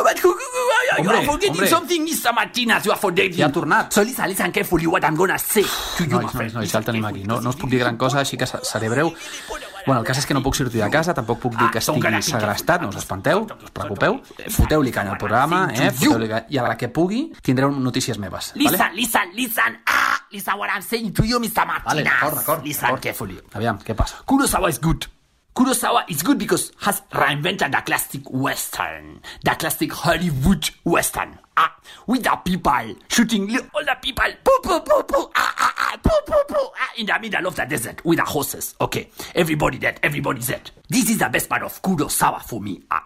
[0.97, 1.67] Hombre, are forgetting hombre.
[1.67, 2.33] something, Mr.
[2.33, 2.85] Martinez.
[2.85, 3.37] You are forgetting.
[3.37, 3.91] Ja ha tornat.
[3.93, 6.53] So listen, listen carefully what I'm gonna say to you, my Nois, nois, friend.
[6.53, 7.23] nois, ja el tenim aquí.
[7.23, 9.13] No, no us puc dir gran cosa, així que se- seré breu.
[9.85, 12.21] Bueno, el cas és que no puc sortir de casa, tampoc puc dir que estigui
[12.21, 14.21] segrestat, no us espanteu, no us preocupeu.
[14.49, 15.89] Foteu-li canya al programa, eh?
[15.91, 16.45] Foteu-li canya.
[16.49, 18.51] I a la que pugui, tindreu notícies meves.
[18.55, 18.95] Listen, Vale?
[18.95, 19.79] listen, listen.
[19.87, 21.65] Ah, listen what I'm saying to you, Mr.
[21.65, 21.83] Martinez.
[21.85, 22.63] Vale, d'acord, d'acord.
[22.63, 23.39] Listen carefully.
[23.53, 24.17] Aviam, què passa?
[24.25, 25.05] Kurosawa is good.
[25.55, 31.37] Kurosawa is good because has reinvented the classic western, the classic Hollywood western.
[31.57, 31.75] Ah,
[32.07, 36.09] with the people shooting all the people, poo poo poo poo, ah ah ah, poo
[36.25, 38.75] poo poo, ah, in the middle of the desert with the horses.
[38.79, 40.71] Okay, everybody dead, everybody dead.
[40.89, 42.81] This is the best part of Kurosawa for me.
[42.89, 43.05] Ah,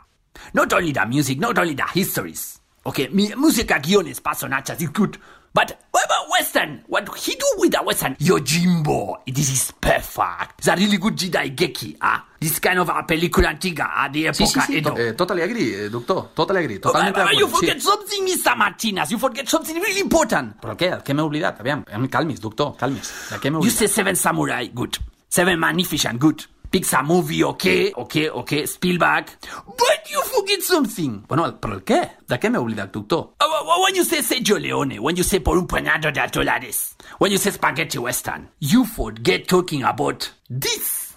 [0.54, 2.60] not only the music, not only the histories.
[2.86, 5.18] Okay, mi- música, guiones, personajes is good.
[5.56, 6.84] But what about Western?
[6.88, 8.16] What he do with the Western?
[8.20, 10.60] Yojimbo, this is perfect.
[10.60, 12.26] It's a really good Jedi Geki, ah.
[12.38, 14.94] This kind of a película antigua, ah, de Sí, sí, época sí, Edo.
[14.94, 17.80] to, eh, tot li agree, eh, doctor, Totally agree, Oh, but- totalment but you forget
[17.82, 18.56] something, Mr.
[18.58, 19.10] Martinez.
[19.12, 20.60] You forget something really important.
[20.62, 21.02] Però què?
[21.02, 21.58] Què m'he oblidat?
[21.62, 23.14] Aviam, calmis, doctor, calmis.
[23.32, 24.98] De què m'he You say Seven Samurai, good.
[25.30, 26.44] Seven Magnificent, good.
[26.76, 28.66] Pixar movie, okay, okay, okay.
[28.66, 29.30] Spielberg.
[29.66, 31.24] But you forget something.
[31.26, 31.54] Bueno, el
[31.88, 32.00] què?
[32.28, 33.30] De què m'he oblidat, doctor?
[33.40, 36.20] Uh, wh- wh- when you say Sergio Leone, when you say por un puñado de
[36.28, 41.16] dólares, when you say spaghetti western, you forget talking about this.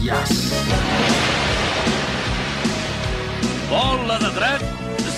[0.00, 0.54] Yes.
[3.68, 4.62] Bola de dret,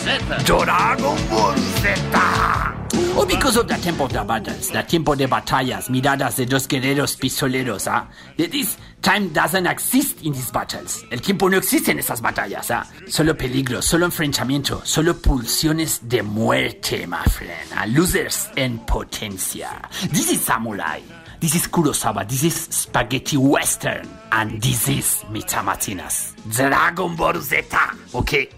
[0.03, 0.45] Z.
[0.45, 2.70] Dragon Ball Z.
[3.17, 6.67] Oh, because of the tempo of the battles, the tiempo de batallas, miradas de dos
[6.67, 8.09] guerreros pistoleros, ¿ah?
[8.37, 11.05] This time doesn't exist in these battles.
[11.11, 12.87] El tiempo no existe en esas batallas, ¿ah?
[13.09, 17.73] Solo peligro, solo enfrentamiento, solo pulsiones de muerte, my friend.
[17.77, 17.87] ¿ah?
[17.87, 19.83] Losers en potencia.
[20.13, 21.01] This is samurai.
[21.41, 22.29] This is Kurosawa.
[22.29, 24.07] This is spaghetti western.
[24.31, 26.35] And this is Mitamatinas.
[26.55, 27.65] Dragon Ball Z.
[28.13, 28.49] Ok.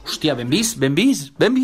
[0.48, 1.54] Vist, ben vist, ben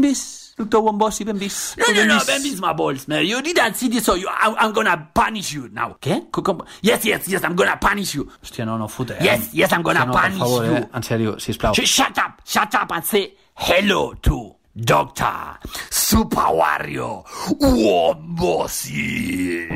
[0.00, 0.39] vist.
[0.60, 1.76] Doctor Wombosi, ben vist.
[1.78, 3.24] No, no, no, ben vist my balls, man.
[3.26, 5.96] You didn't see this, so you, I, I'm gonna punish you now.
[6.00, 6.62] Com?
[6.82, 8.24] Yes, yes, yes, I'm gonna punish you.
[8.42, 9.24] Hòstia, no, no, fote, eh?
[9.24, 10.74] Yes, yes, I'm gonna Hòstia, no, punish favor, you.
[10.76, 10.88] eh?
[10.94, 11.74] En sèrio, sisplau.
[11.74, 15.58] Sh- shut up, shut up and say hello to Doctor
[15.90, 17.24] Super Wario
[17.60, 19.66] Wombosi.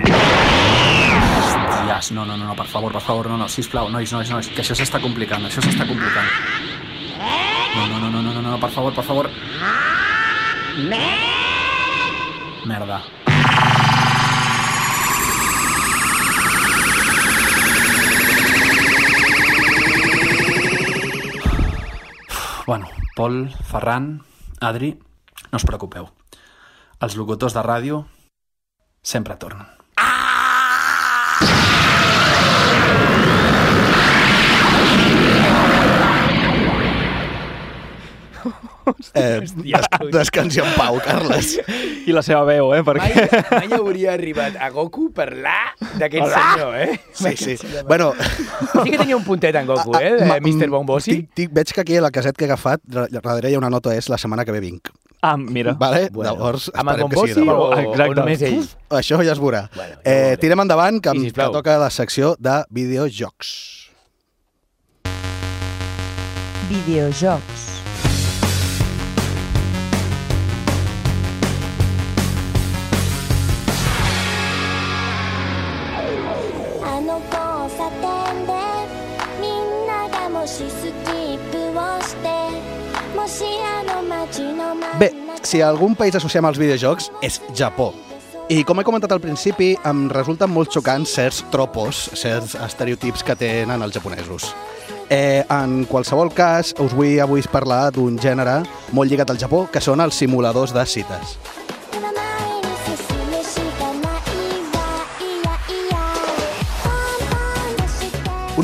[1.89, 4.49] Hòsties, no, no, no, no, per favor, per favor, no, no, sisplau, nois, nois, nois,
[4.49, 6.29] que això s'està complicant, això s'està complicant.
[7.75, 9.31] No, no, no, no, no, no, no, per favor, per favor.
[12.67, 13.03] Merda.
[22.67, 24.23] Bueno, Pol, Ferran,
[24.61, 24.99] Adri,
[25.53, 26.09] no us preocupeu.
[26.99, 28.03] Els locutors de ràdio
[29.03, 29.84] sempre tornen.
[39.15, 41.55] Eh, des descansi en pau, Carles.
[42.07, 42.83] I la seva veu, eh?
[42.85, 43.29] Perquè...
[43.51, 46.99] Mai, mai hauria arribat a Goku parlar d'aquest senyor, eh?
[47.17, 47.55] Sí, sí.
[47.89, 48.13] Bueno,
[48.83, 50.13] Sí que tenia un puntet en Goku, eh?
[50.21, 50.69] De ma- Mr.
[50.69, 51.15] Bombosi.
[51.17, 53.71] Tic, tic, veig que aquí a la caset que he agafat, darrere hi ha una
[53.73, 54.91] nota, és la setmana que ve vinc.
[55.25, 55.73] Ah, mira.
[55.81, 56.11] Vale?
[56.13, 57.55] Bueno, Llavors, amb el Bombosi demà.
[57.57, 58.15] o, o Exacte.
[58.21, 58.59] només ell?
[59.01, 59.63] Això ja es veurà.
[59.75, 63.55] Bueno, ja eh, tirem endavant, que, Sí, que toca la secció de videojocs.
[66.69, 67.74] Videojocs.「
[85.45, 87.93] si algun país associem als videojocs, és Japó.
[88.53, 93.37] I com he comentat al principi, em resulten molt xocants certs tropos, certs estereotips que
[93.41, 94.51] tenen els japonesos.
[95.09, 99.81] Eh, en qualsevol cas, us vull avui parlar d'un gènere molt lligat al Japó, que
[99.85, 101.39] són els simuladors de cites.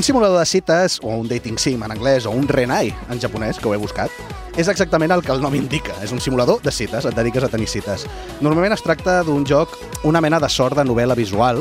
[0.01, 3.59] Un simulador de cites, o un dating sim en anglès, o un renai en japonès,
[3.61, 4.09] que ho he buscat,
[4.57, 5.92] és exactament el que el nom indica.
[6.01, 8.07] És un simulador de cites, et dediques a tenir cites.
[8.40, 9.74] Normalment es tracta d'un joc,
[10.09, 11.61] una mena de sort de novel·la visual,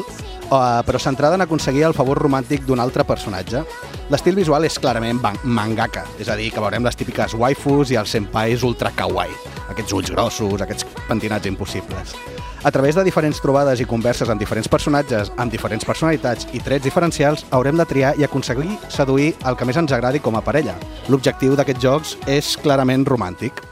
[0.52, 3.64] eh, però centrada en aconseguir el favor romàntic d'un altre personatge.
[4.10, 8.10] L'estil visual és clarament mangaka, és a dir, que veurem les típiques waifus i els
[8.10, 9.36] senpais ultra kawaii,
[9.70, 12.16] aquests ulls grossos, aquests pentinats impossibles.
[12.62, 16.84] A través de diferents trobades i converses amb diferents personatges, amb diferents personalitats i trets
[16.84, 20.76] diferencials, haurem de triar i aconseguir seduir el que més ens agradi com a parella.
[21.08, 23.64] L'objectiu d'aquests jocs és clarament romàntic.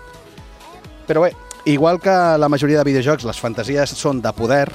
[1.08, 1.34] Però bé,
[1.66, 4.70] igual que la majoria de videojocs les fantasies són de poder,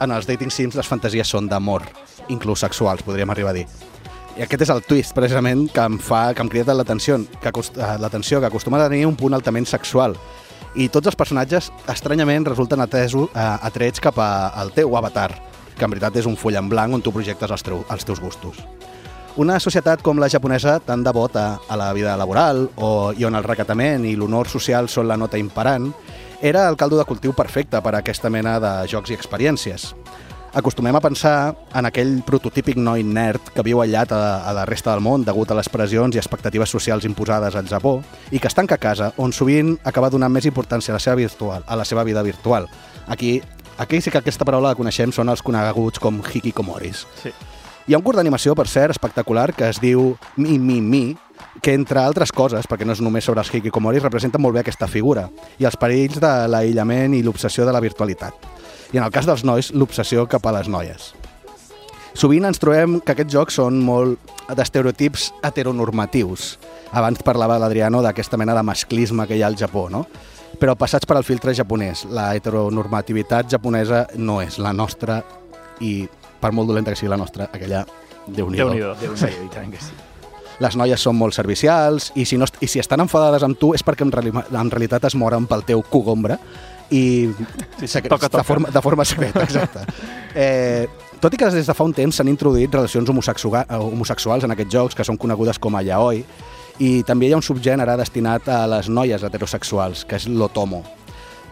[0.00, 1.82] en els dating sims les fantasies són d'amor,
[2.28, 3.66] inclús sexuals, podríem arribar a dir.
[4.36, 7.98] I aquest és el twist, precisament, que em fa que em crida l'atenció, que, eh,
[8.00, 10.16] l'atenció, que acostuma a tenir un punt altament sexual.
[10.74, 15.40] I tots els personatges, estranyament, resulten atesos, eh, atrets cap a- al teu avatar,
[15.78, 18.20] que en veritat és un full en blanc on tu projectes els, treu, els teus
[18.20, 18.56] gustos.
[19.36, 23.42] Una societat com la japonesa, tan devota a la vida laboral o, i on el
[23.42, 25.92] recatament i l'honor social són la nota imperant,
[26.44, 29.94] era el caldo de cultiu perfecte per a aquesta mena de jocs i experiències.
[30.52, 34.92] Acostumem a pensar en aquell prototípic noi nerd que viu aïllat a, a la resta
[34.92, 37.94] del món degut a les pressions i expectatives socials imposades al Japó
[38.30, 41.16] i que es tanca a casa, on sovint acaba donant més importància a la seva,
[41.16, 42.68] virtual, a la seva vida virtual.
[43.08, 43.40] Aquí,
[43.78, 47.06] aquí sí que aquesta paraula la coneixem, són els coneguts com hikikomoris.
[47.24, 47.32] Sí.
[47.88, 51.06] Hi ha un curt d'animació, per cert, espectacular, que es diu Mi, Mi, Mi,
[51.62, 54.88] que entre altres coses, perquè no és només sobre els hikikomoris, representa molt bé aquesta
[54.90, 55.28] figura
[55.58, 58.34] i els perills de l'aïllament i l'obsessió de la virtualitat.
[58.92, 61.12] I en el cas dels nois, l'obsessió cap a les noies.
[62.14, 66.52] Sovint ens trobem que aquests jocs són molt d'estereotips heteronormatius.
[66.94, 70.04] Abans parlava l'Adriano d'aquesta mena de masclisme que hi ha al Japó, no?
[70.60, 72.04] Però passats per al filtre japonès.
[72.06, 75.24] La heteronormativitat japonesa no és la nostra
[75.82, 76.04] i
[76.40, 77.82] per molt dolenta que sigui la nostra, aquella
[78.26, 78.70] Déu-n'hi-do.
[78.70, 78.96] Déu-n'hi-do.
[79.00, 80.03] Déu-n'hi-do, i tant que sí.
[80.62, 83.82] Les noies són molt servicials i si, no, i si estan enfadades amb tu és
[83.82, 86.38] perquè en, reali en realitat es moren pel teu cogombra
[86.90, 87.30] i
[87.80, 88.38] Sí, sí, toca, toca.
[88.38, 89.86] De, forma, de forma secreta, exacte.
[90.34, 90.88] Eh,
[91.22, 94.74] tot i que des de fa un temps s'han introduït relacions homosexua homosexuals en aquests
[94.74, 96.24] jocs que són conegudes com a yaoi
[96.82, 100.82] i també hi ha un subgènere destinat a les noies heterosexuals, que és l'otomo.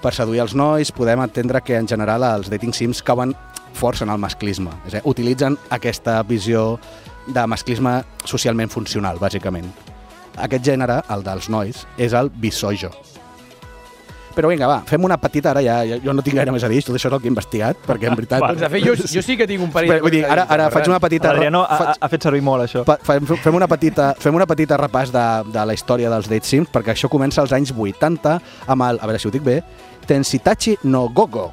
[0.03, 3.37] per seduir els nois, podem entendre que en general els dating sims cauen
[3.73, 4.73] força en el masclisme.
[4.85, 6.81] És a dir, utilitzen aquesta visió
[7.27, 9.69] de masclisme socialment funcional, bàsicament.
[10.43, 12.91] Aquest gènere, el dels nois, és el bisojo.
[14.33, 16.79] Però vinga, va, fem una petita, ara ja, jo no tinc gaire més a dir,
[16.81, 18.41] tot això és el que he investigat, perquè en veritat...
[18.41, 20.89] Doncs de fet, jo, jo sí que tinc un parell vull dir, ara, ara faig
[20.89, 21.35] una petita...
[21.35, 22.81] L'Adriano ha, ha- ha fet servir molt això.
[23.05, 26.73] Fem, fem, una petita, fem una petita repàs de, de la història dels date sims,
[26.73, 28.39] perquè això comença als anys 80
[28.73, 29.59] amb el, a veure si ho dic bé,
[30.09, 31.51] Tensitachi no Gogo,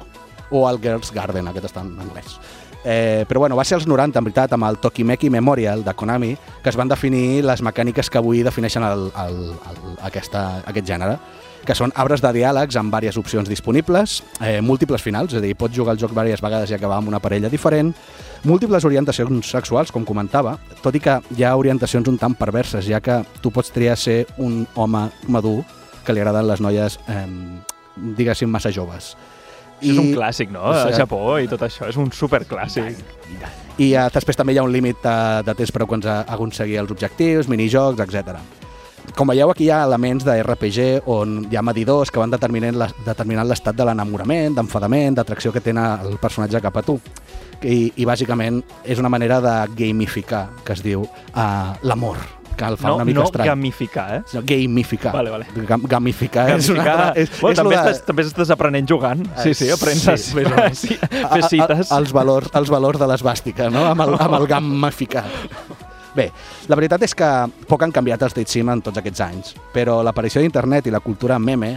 [0.48, 2.38] o el Girls Garden, aquest està en anglès.
[2.84, 6.36] Eh, però bueno, va ser als 90, en veritat, amb el Tokimeki Memorial de Konami,
[6.62, 11.18] que es van definir les mecàniques que avui defineixen el, el, el, aquesta, aquest gènere,
[11.66, 15.54] que són arbres de diàlegs amb diverses opcions disponibles, eh, múltiples finals, és a dir,
[15.58, 17.92] pots jugar al joc diverses vegades i acabar amb una parella diferent,
[18.44, 23.02] múltiples orientacions sexuals, com comentava, tot i que hi ha orientacions un tant perverses, ja
[23.04, 25.60] que tu pots triar ser un home madur
[26.06, 27.26] que li agraden les noies, eh,
[28.16, 29.14] diguéssim, massa joves.
[29.80, 29.90] I...
[29.92, 30.62] És un clàssic, no?
[30.70, 31.88] A Japó i tot això.
[31.88, 33.00] És un superclàssic.
[33.80, 35.16] I eh, després també hi ha un límit de,
[35.46, 38.36] de temps per aconse- aconseguir els objectius, minijocs, etc.
[39.16, 43.48] Com veieu, aquí hi ha elements de RPG on hi ha medidors que van determinant
[43.48, 46.98] l'estat de l'enamorament, d'enfadament, d'atracció que té el personatge cap a tu.
[47.64, 52.20] I, I bàsicament és una manera de gamificar, que es diu uh, l'amor,
[52.60, 53.48] que el fa No, una mica no estrany.
[53.48, 54.22] gamificar, eh?
[54.36, 55.12] No, gamificar.
[55.16, 55.46] Vale, vale.
[55.66, 57.06] Gam gamificar, és una Gamificar.
[57.08, 57.22] altra...
[57.22, 59.24] És, bueno, és també, de- estàs, també estàs aprenent jugant.
[59.42, 60.78] Sí, sí, aprens Sí, sí, menys.
[60.84, 61.90] sí, A- a- cites.
[61.96, 63.86] Els valors, els valors de l'esbàstica, no?
[63.94, 65.24] Amb el, amb el gamificar.
[66.14, 66.32] Bé,
[66.68, 67.26] la veritat és que
[67.70, 70.98] poc han canviat els date sim en tots aquests anys, però l'aparició d'internet i la
[71.00, 71.76] cultura meme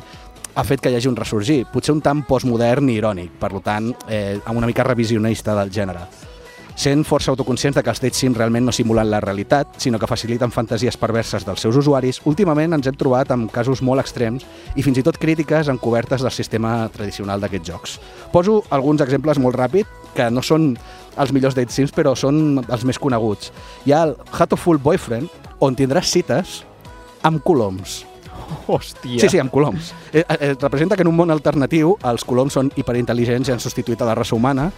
[0.56, 3.92] ha fet que hi hagi un ressorgir, potser un tant postmodern i irònic, per tant,
[4.10, 6.08] eh, amb una mica revisionista del gènere.
[6.76, 10.10] Sent força autoconscients de que els date sim realment no simulen la realitat, sinó que
[10.10, 14.46] faciliten fantasies perverses dels seus usuaris, últimament ens hem trobat amb casos molt extrems
[14.76, 18.00] i fins i tot crítiques encobertes del sistema tradicional d'aquests jocs.
[18.34, 20.74] Poso alguns exemples molt ràpid, que no són
[21.18, 23.54] els millors date sims, però són els més coneguts.
[23.86, 25.30] Hi ha el Hatoful Boyfriend,
[25.62, 26.64] on tindràs cites
[27.24, 28.02] amb coloms.
[28.68, 29.22] Hòstia.
[29.22, 29.94] Sí, sí, amb coloms.
[30.12, 34.02] Eh, eh, representa que en un món alternatiu els coloms són hiperintel·ligents i han substituït
[34.02, 34.72] a la raça humana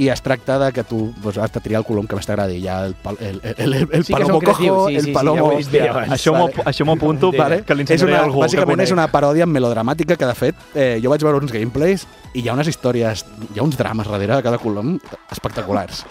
[0.00, 2.56] i es tracta de que tu doncs, has de triar el colom que més t'agradi.
[2.62, 5.12] Hi ha el, pal- el, el, el, el Sí palomo cojo, sí, el sí, sí,
[5.12, 5.50] palomo...
[5.50, 6.14] ja vist bé abans.
[6.16, 6.32] Això
[6.64, 7.60] això m'ho apunto Vale.
[7.68, 10.98] que li és una, a algú bàsicament és una paròdia melodramàtica que, de fet, eh,
[11.04, 14.40] jo vaig veure uns gameplays i hi ha unes històries, hi ha uns drames darrere
[14.40, 14.96] de cada colom
[15.30, 16.06] espectaculars.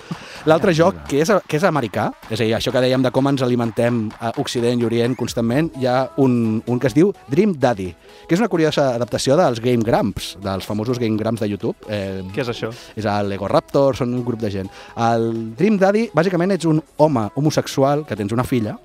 [0.47, 3.27] L'altre joc, que és, que és americà, és a dir, això que dèiem de com
[3.27, 7.57] ens alimentem a Occident i Orient constantment, hi ha un, un que es diu Dream
[7.59, 7.89] Daddy,
[8.27, 11.75] que és una curiosa adaptació dels Game Grumps, dels famosos Game Grumps de YouTube.
[11.89, 12.71] Eh, Què és això?
[12.95, 14.71] és el Lego Raptor, són un grup de gent.
[14.95, 15.29] El
[15.59, 18.77] Dream Daddy, bàsicament, ets un home homosexual que tens una filla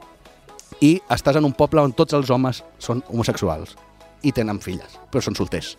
[0.83, 3.77] i estàs en un poble on tots els homes són homosexuals
[4.25, 5.77] i tenen filles, però són solters.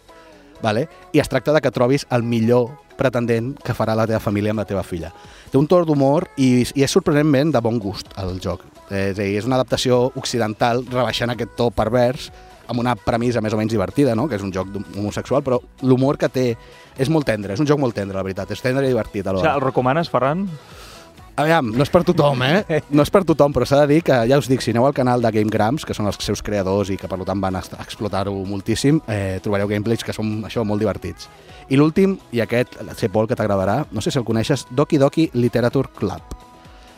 [0.63, 0.87] Vale?
[1.13, 4.63] I es tracta de que trobis el millor pretendent que farà la teva família amb
[4.63, 5.11] la teva filla.
[5.51, 8.63] Té un to d'humor i, i és sorprenentment de bon gust el joc.
[8.89, 12.29] Eh, És dir, és una adaptació occidental rebaixant aquest to pervers
[12.67, 14.27] amb una premissa més o menys divertida, no?
[14.29, 16.47] que és un joc homosexual, però l'humor que té
[16.97, 18.51] és molt tendre, és un joc molt tendre, la veritat.
[18.55, 20.47] És tendre i divertit O sigui, el recomanes, Ferran?
[21.35, 22.79] Aviam, no és per tothom, eh?
[22.95, 24.93] No és per tothom, però s'ha de dir que, ja us dic, si aneu al
[24.95, 28.31] canal de Game Grumps, que són els seus creadors i que per tant van explotar-ho
[28.47, 31.27] moltíssim, eh, trobareu gameplays que són això molt divertits.
[31.67, 35.29] I l'últim, i aquest sé, Pol, que t'agradarà, no sé si el coneixes, Doki Doki
[35.33, 36.21] Literature Club.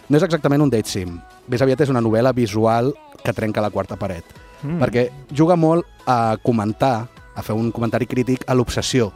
[0.10, 1.18] No és exactament un date sim,
[1.48, 4.24] més aviat és una novel·la visual que trenca la quarta paret,
[4.64, 4.80] Mm.
[4.82, 9.12] perquè juga molt a comentar, a fer un comentari crític a l'obsessió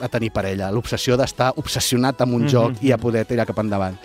[0.00, 2.48] a tenir parella, l'obsessió d'estar obsessionat amb un Mhm.
[2.48, 3.96] joc i a poder tirar cap endavant.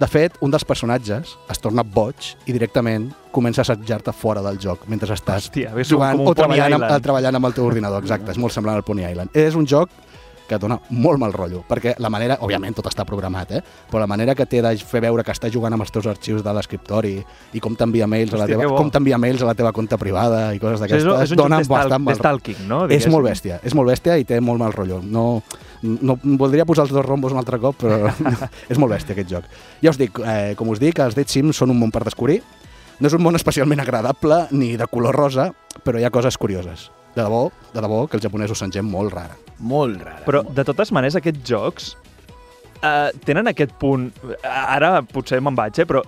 [0.00, 4.56] De fet, un dels personatges es torna boig i directament comença a assetjar-te fora del
[4.62, 8.00] joc mentre estàs Hòstia, jugant o treballant amb, treballant amb el teu ordinador.
[8.00, 9.36] Exacte, és molt semblant al Pony Island.
[9.36, 9.92] És un joc
[10.48, 13.60] que dona molt mal rotllo, perquè la manera, òbviament tot està programat, eh?
[13.90, 16.42] però la manera que té de fer veure que estàs jugant amb els teus arxius
[16.42, 17.12] de l'escriptori
[17.54, 20.00] i com t'envia mails, a la Hòstia, teva, com t'envia mails a la teva compte
[20.00, 22.80] privada i coses O sigui, és, d'aquestes, és un dona bastant mal stalking, no?
[22.90, 24.98] és molt bèstia, és molt bèstia i té molt mal rotllo.
[25.04, 25.42] No,
[25.82, 28.10] no voldria posar els dos rombos un altre cop, però
[28.72, 29.50] és molt bèstia aquest joc.
[29.84, 32.40] Ja us dic, eh, com us dic, els Dead Sims són un món per descobrir.
[33.00, 35.50] No és un món especialment agradable ni de color rosa,
[35.86, 36.90] però hi ha coses curioses.
[37.14, 39.38] De debò, de debò, que els japonesos són gent molt rara.
[39.58, 40.22] Molt rara.
[40.26, 41.94] Però, de totes maneres, aquests jocs
[42.82, 44.10] eh, tenen aquest punt...
[44.44, 46.04] Ara potser me'n vaig, eh, però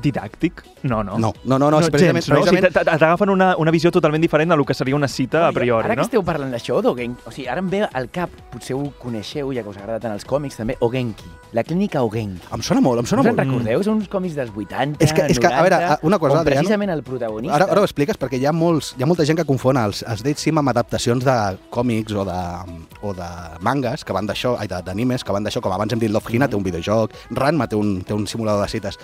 [0.00, 0.62] didàctic?
[0.82, 1.18] No, no.
[1.18, 2.40] No, no, no, no, és precisament- gens, no?
[2.42, 4.94] O sigui, precisament- t- t- t'agafen una, una visió totalment diferent a lo que seria
[4.96, 6.00] una cita a priori, Ara no?
[6.02, 9.52] que esteu parlant d'això, d'Ogenki, o sigui, ara em ve al cap, potser ho coneixeu,
[9.54, 12.42] ja que us agrada tant els còmics, també, Ogenki, la clínica Ogenki.
[12.52, 13.46] Em sona molt, em sona Us en molt.
[13.48, 13.82] recordeu?
[13.84, 16.60] Són uns còmics dels 80, És que- és que, a 90, veure, una cosa, Adriano,
[16.62, 17.54] precisament el protagonista...
[17.56, 20.02] Ara, ara ho expliques perquè hi ha, molts, hi ha molta gent que confon els,
[20.06, 22.40] els Date Sim amb adaptacions de còmics o de,
[23.02, 23.28] o de
[23.60, 26.32] mangas que van d'això, ai, de- d'animes que van d'això, com abans hem dit Love
[26.34, 28.98] Hina té un videojoc, Ranma té un, té un simulador de cites,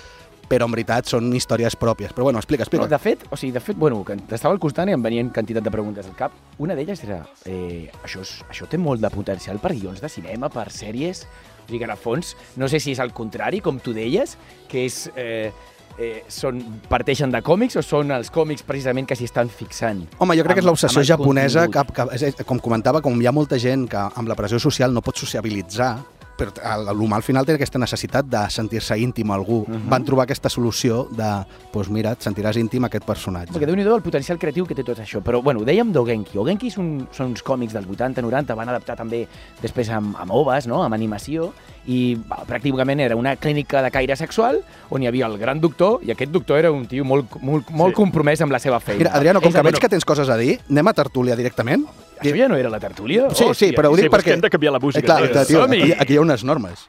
[0.50, 2.12] però en veritat són històries pròpies.
[2.16, 2.84] Però bueno, explica, explica.
[2.84, 5.30] No, de fet, o sigui, de fet, bueno, que t'estava al costat i em venien
[5.30, 6.34] quantitat de preguntes al cap.
[6.58, 10.50] Una d'elles era, eh, això, és, això té molt de potencial per guions de cinema,
[10.50, 11.24] per sèries,
[11.62, 14.36] o sigui que en el fons, no sé si és el contrari, com tu deies,
[14.68, 15.04] que és...
[15.16, 15.52] Eh,
[16.00, 20.06] eh, són, parteixen de còmics o són els còmics precisament que s'hi estan fixant?
[20.18, 22.38] Home, jo crec que és amb- l'obsessió amb japonesa, que, contingut?
[22.38, 25.20] que, com comentava, com hi ha molta gent que amb la pressió social no pot
[25.20, 25.98] sociabilitzar,
[26.40, 29.62] però l'humà al final té aquesta necessitat de sentir-se íntim a algú.
[29.68, 29.88] Mhm.
[29.92, 31.30] Van trobar aquesta solució de,
[31.72, 33.52] doncs mira, et sentiràs íntim a aquest personatge.
[33.52, 35.20] Perquè déu nhi el potencial creatiu que té tot això.
[35.20, 36.38] Però, bueno, ho dèiem d'Ogenki.
[36.38, 39.26] Ogenki són, són uns còmics dels 80-90, van adaptar també
[39.60, 40.82] després amb, amb oves, no?
[40.82, 41.52] amb animació,
[41.86, 44.60] i va, pràcticament era una clínica de caire sexual
[44.90, 47.94] on hi havia el gran doctor, i aquest doctor era un tio molt, molt, molt
[47.94, 48.02] Sí.
[48.02, 48.98] compromès amb la seva feina.
[48.98, 51.86] Mira, Adriano, com És que veig que tens coses a dir, anem a tertúlia directament?
[52.20, 53.30] Això ja no era la tertúlia?
[53.32, 54.34] Sí, oh, sí, però ho dic sí, perquè...
[54.36, 55.00] Hem de canviar la música.
[55.24, 56.84] Eh, clar, tio, aquí, aquí hi ha unes normes.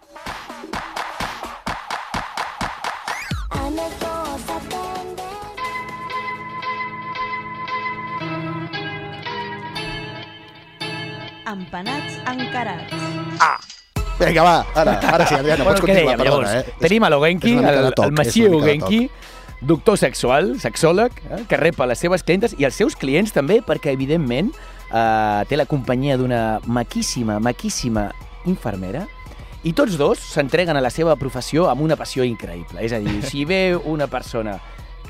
[11.51, 13.07] Empanats encarats.
[13.39, 13.55] Ah!
[14.19, 16.51] Vinga, va, ara, ara sí, Adriana, no pots continuar, dèiem, perdona.
[16.51, 16.75] Llavors, eh?
[16.83, 18.99] Tenim a l'Ogenki, el, el Massiu Ogenki,
[19.71, 23.61] doctor sexual, sexòleg, eh, que rep a les seves clientes i els seus clients també,
[23.65, 24.51] perquè, evidentment,
[24.93, 28.09] eh, té la companyia d'una maquíssima, maquíssima
[28.45, 29.05] infermera,
[29.63, 32.81] i tots dos s'entreguen a la seva professió amb una passió increïble.
[32.81, 34.59] És a dir, si ve una persona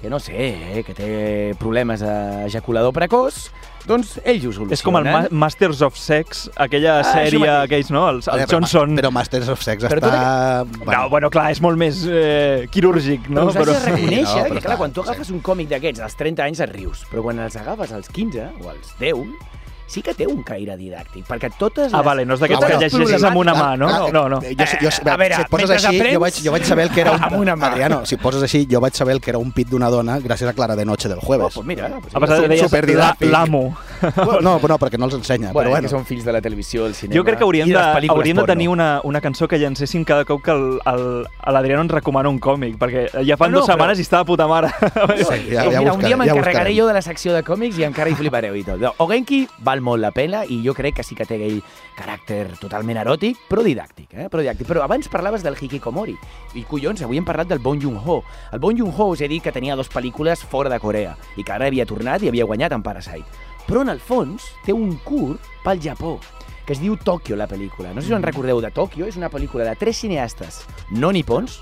[0.02, 1.08] que no sé, eh, que té
[1.62, 3.52] problemes d'ejaculador precoç,
[3.86, 4.74] doncs ells ho solucionen.
[4.74, 7.60] És com el Ma Masters of Sex, aquella Ah, sèrie, mateix.
[7.68, 8.08] aquells, no?
[8.10, 8.96] Els, els però- Johnson...
[8.98, 10.66] Però Masters of Sex Però tot està...
[10.90, 14.42] No, bueno, clar, és molt més eh, quirúrgic, No, però us has de Sí, reconèixer
[14.42, 15.10] no, però que, clar, quan tu sí.
[15.14, 18.50] agafes un còmic d'aquests als 30 anys et rius, però quan els agafes als 15
[18.66, 19.22] o als 10,
[19.92, 21.94] sí que té un caire didàctic, perquè totes les...
[21.94, 23.90] Ah, vale, no és d'aquests Ah, que llegeixes amb una mà, no?
[23.92, 24.42] Clar, No, no.
[24.42, 26.52] eh, Jo, jo, Eh, a veure, si et poses mentre així, aprens, jo vaig, jo
[26.56, 27.24] vaig saber el que era un...
[27.28, 27.68] amb una mà.
[27.74, 30.18] Adriano, si et poses així, jo vaig saber el que era un pit d'una dona
[30.20, 31.54] gràcies a Clara de Noche del Oh, jueves.
[31.54, 33.32] pues mira, pues A pesar de Super- deies superdidàctic.
[33.32, 33.76] l'amo.
[34.02, 35.88] Bueno, no, no, perquè no els ensenya, Bueno, però bueno.
[35.88, 37.78] que són fills de la televisió, el cinema Jo crec que hauríem de,
[38.10, 42.40] hauríem de tenir una, una cançó que llancéssim cada cop que l'Adriano ens recomana un
[42.40, 44.70] còmic, perquè ja fa No, no, dues però- setmanes i està de puta mare.
[44.72, 46.78] Sí, ja, ja Mira, un dia buscarem, ja m'encarregaré buscarem.
[46.78, 48.80] jo de la secció de còmics i encara hi flipareu i tot.
[48.82, 51.62] No, Ogenki val molt la pena i jo crec que sí que té aquell
[51.98, 54.08] caràcter totalment eròtic, però didàctic.
[54.14, 54.28] Eh?
[54.32, 54.68] Però, didàctic.
[54.68, 56.16] però abans parlaves del Hikikomori.
[56.56, 58.24] I collons, avui hem parlat del Bong Joon-ho.
[58.52, 61.52] El Bong Joon-ho us he dit que tenia dues pel·lícules fora de Corea i que
[61.52, 63.26] ara havia tornat i havia guanyat en Parasite.
[63.72, 66.18] Però en el fons té un curt pel Japó
[66.68, 67.94] que es diu Tòquio, la pel·lícula.
[67.96, 70.58] No sé si en recordeu de Tòquio, és una pel·lícula de tres cineastes
[70.92, 71.62] no nipons,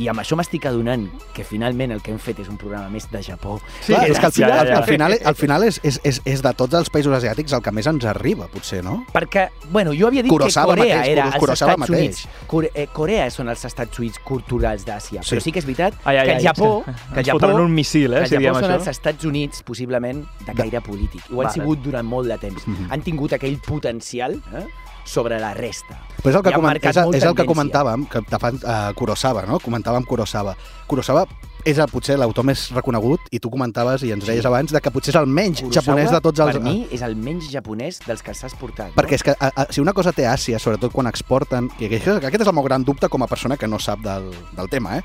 [0.00, 1.04] i amb això m'estic adonant
[1.36, 3.58] que finalment el que hem fet és un programa més de Japó.
[3.84, 4.78] Sí, és que al final, ja, ja.
[4.78, 7.72] al final, al final és, és, és, és de tots els països asiàtics el que
[7.76, 9.02] més ens arriba, potser, no?
[9.12, 12.22] Perquè, bueno, jo havia dit Kurosawa que Corea mateix, era els Kurosawa Estats mateix.
[12.24, 12.46] Units.
[12.48, 15.22] Core eh, Corea són els Estats Units culturals d'Àsia.
[15.22, 15.34] Sí.
[15.34, 18.10] Però sí que és veritat Ai, ai, que el Japó, que el Japó, un missil,
[18.16, 18.78] que eh, el si Japó diem són això.
[18.80, 21.28] els Estats Units, possiblement, de caire polític.
[21.30, 21.58] Ho han Vale.
[21.58, 22.66] sigut durant molt de temps.
[22.66, 22.88] Mhm.
[22.90, 24.64] Han tingut aquell potencial eh,
[25.04, 25.98] sobre la resta.
[26.22, 29.42] Però és el que, coment, és, és el que comentàvem, que te fan uh, Kurosawa,
[29.48, 29.58] no?
[29.62, 30.54] Comentàvem Kurosawa.
[30.86, 31.24] Kurosawa
[31.66, 34.90] és el, potser l'autor més reconegut i tu comentaves i ens deies abans de que
[34.94, 36.56] potser és el menys Kurosawa, japonès de tots els...
[36.58, 38.94] Per mi, és el menys japonès dels que s'has portat.
[38.98, 41.98] Perquè és que a, a, si una cosa té Àsia, sobretot quan exporten, que, que
[42.00, 44.70] això- aquest és el meu gran dubte com a persona que no sap del, del
[44.70, 45.02] tema, eh?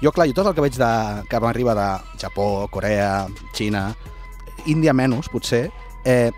[0.00, 0.92] Jo, clar, jo tot el que veig de,
[1.28, 1.88] que m'arriba de
[2.22, 3.90] Japó, Corea, Xina,
[4.66, 5.66] Índia menys, potser,
[6.04, 6.30] eh,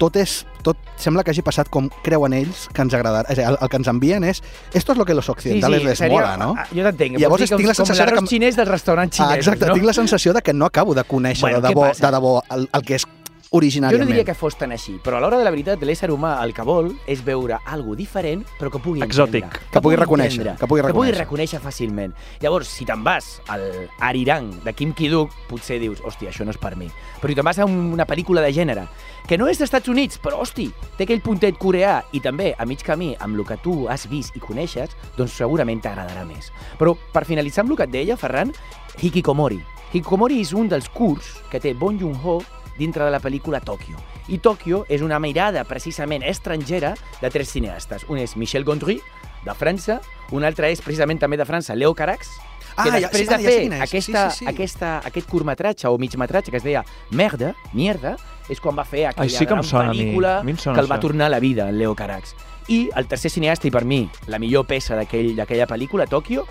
[0.00, 3.26] tot és tot sembla que hagi passat com creuen ells que ens agradarà.
[3.28, 4.42] És a dir, el, el que ens envien és
[4.72, 6.54] esto es lo que los occidentales les seria- mola, no?
[6.58, 7.18] ah, Jo t'entenc.
[7.18, 9.30] Llavors tinc la com, sensació de com que- l'arròs xinès del restaurant xinès.
[9.30, 9.74] Ah, exacte, no?
[9.74, 12.68] tinc la sensació de que no acabo de conèixer Bueno, de debò, de debò el,
[12.72, 13.06] el que és
[13.52, 14.00] Jo originàriament.
[14.00, 16.54] no diria que fos tan així, però a l'hora de la veritat l'ésser humà el
[16.54, 19.44] que vol és veure algo diferent però que pugui Exòtic.
[19.44, 19.60] entendre.
[19.70, 21.18] Que pugui reconèixer, que pugui Que pugui reconèixer.
[21.26, 22.14] reconèixer fàcilment.
[22.40, 26.56] Llavors, si te'n vas al Arirang de Kim Ki-duk, potser dius, hòstia, això no és
[26.56, 26.88] per mi.
[27.20, 28.88] Però si te'n vas a un- una pel·lícula de gènere
[29.28, 32.64] que no és dels Estats Units, però, hosti, té aquell puntet coreà i també a
[32.64, 36.50] mig camí amb el que tu has vist i coneixes, doncs segurament t'agradarà més.
[36.78, 38.50] Però per finalitzar amb el que et deia, Ferran,
[38.98, 39.62] Hikikomori.
[39.92, 42.40] Hikikomori és un dels curts que té Bong Joon-ho
[42.82, 43.96] dintre de la pel·lícula Tòquio.
[44.28, 48.04] I Tòquio és una mirada precisament estrangera de tres cineastes.
[48.08, 49.00] Un és Michel Gondry,
[49.42, 52.28] de França, un altre és precisament també de França, Leo Carax,
[52.74, 53.80] Ah, que ja- després sí, ah, de ja sé fer quin és.
[53.84, 54.50] aquesta, Sí, sí, sí.
[54.50, 58.14] Aquesta, aquest curtmetratge o migmetratge que es deia Merda, Mierda,
[58.48, 59.98] és quan va fer aquella Ai, sí que gran sona a mi.
[59.98, 61.00] pel·lícula A mi sona que el va això.
[61.04, 62.34] tornar a la vida, en Leo Carax.
[62.68, 66.46] I el tercer cineasta, i per mi, la millor peça d'aquell- d'aquella pel·lícula, Tòquio,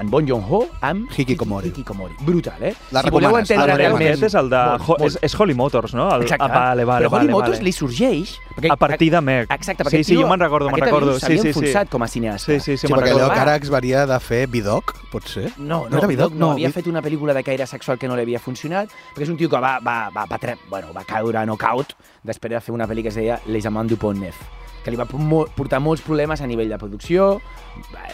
[0.00, 1.68] en Bon Joon-ho amb Hikikomori.
[1.68, 2.14] Hikikomori.
[2.20, 2.74] Brutal, eh?
[2.92, 4.08] La si voleu entendre El realment...
[4.12, 4.56] aquest és el de...
[4.70, 5.04] Molt, Ho- molt.
[5.08, 6.08] És, és Holly Motors, no?
[6.14, 6.44] El, Exacte.
[6.46, 7.64] Ah, vale, vale, Però Holly vale, Motors vale.
[7.64, 8.36] li sorgeix...
[8.58, 9.46] Perquè A partir de Meg.
[9.54, 11.14] Exacte, perquè Sí, aquest sí, tio- jo me'n recordo, me'n aquest recordo.
[11.14, 11.48] Sí, s'havia sí, sí.
[11.58, 12.52] enfonsat com a cineasta.
[12.52, 13.28] Sí, sí, sí, Sí, perquè recordo.
[13.34, 15.52] Carax varia de fer Vidoc, potser?
[15.58, 16.32] No, No no, era no, Vidoc?
[16.32, 18.88] no, No, havia Vi- fet una pel·lícula de caire sexual que no li havia funcionat,
[19.14, 20.38] perquè és un tio que va, va, va, va,
[20.68, 21.94] bueno, va caure a knockout
[22.24, 24.36] després de fer una pel·li que es deia Les Amants du Pont Neuf
[24.84, 27.40] que li va portar molts problemes a nivell de producció,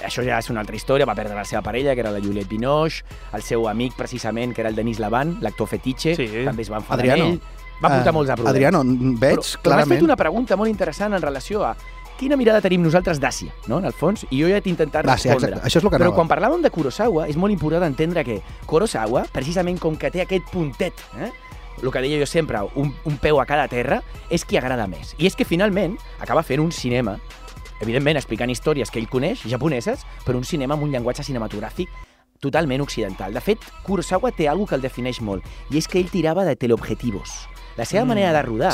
[0.05, 2.49] això ja és una altra història, va perdre la seva parella, que era la Juliette
[2.49, 6.29] Binoche, el seu amic, precisament, que era el Denis Lavant, l'actor fetitxe, Sí.
[6.45, 7.25] també es va enfadar Adriano.
[7.25, 7.41] amb ell,
[7.83, 8.55] va portar Ah, molts de problemes.
[8.55, 9.93] Adriano, veig però, però m'has clarament...
[9.99, 11.77] fet una pregunta molt interessant en relació a
[12.17, 15.11] quina mirada tenim nosaltres d'Àsia, no?, en el fons, i jo ja t'he intentat sí,
[15.29, 15.49] respondre.
[15.51, 15.67] exacte.
[15.69, 16.15] Això és el que Però anava.
[16.15, 20.45] quan parlàvem de Kurosawa, és molt important entendre que Kurosawa, precisament com que té aquest
[20.53, 21.33] puntet, eh?
[21.85, 25.15] El que deia jo sempre, un, un peu a cada terra, és qui agrada més.
[25.19, 27.19] I és que finalment acaba fent un cinema,
[27.81, 31.89] evidentment explicant històries que ell coneix, japoneses, però un cinema amb un llenguatge cinematogràfic
[32.41, 33.33] totalment occidental.
[33.33, 36.57] De fet, Kurosawa té alguna que el defineix molt, i és que ell tirava de
[36.57, 37.31] teleobjetivos.
[37.77, 38.73] La seva Mm, manera de rodar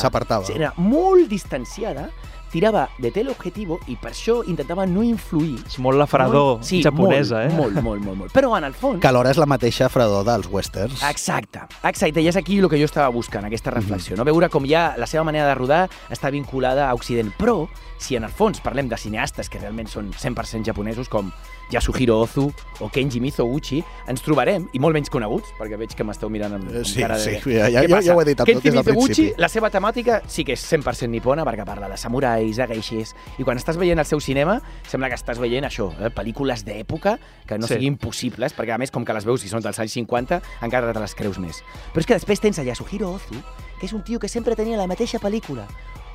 [0.55, 2.11] era molt distanciada,
[2.51, 6.81] tirava de teleobjetivo i per això intentava no influir És molt la fredor molt, sí,
[6.85, 7.57] japonesa, molt, eh?
[7.57, 8.35] Molt, molt, molt, molt.
[8.35, 9.01] Però en el fons...
[9.03, 11.05] Que alhora és la mateixa fredor dels westerns.
[11.09, 14.27] Exacte, exacte, i és aquí el que jo estava buscant, aquesta reflexió, no?
[14.29, 17.33] veure com ja la seva manera de rodar està vinculada a Occident.
[17.39, 17.65] Però,
[18.01, 21.31] si en el fons parlem de cineastes que realment són 100% japonesos, com
[21.71, 26.31] Yasuhiro Ozu o Kenji Mizoguchi, ens trobarem, i molt menys coneguts, perquè veig que m'esteu
[26.31, 27.25] mirant amb, Eh, amb sí, cara de...
[27.41, 30.53] sí, ja- ja- ja- ja ho he dit Kenji Mizoguchi, la seva temàtica sí que
[30.55, 34.21] és 100% nipona, perquè parla de samurais, de geishis, i quan estàs veient el seu
[34.21, 36.11] cinema, sembla que estàs veient això, eh?
[36.11, 37.75] pel·lícules d'època que no Sí.
[37.75, 40.93] siguin possibles, perquè a més, com que les veus i són dels anys 50, encara
[40.93, 41.63] te les creus més.
[41.93, 43.37] Però és que després tens a Yasuhiro Ozu,
[43.79, 45.67] que és un tio que sempre tenia la mateixa pel·lícula.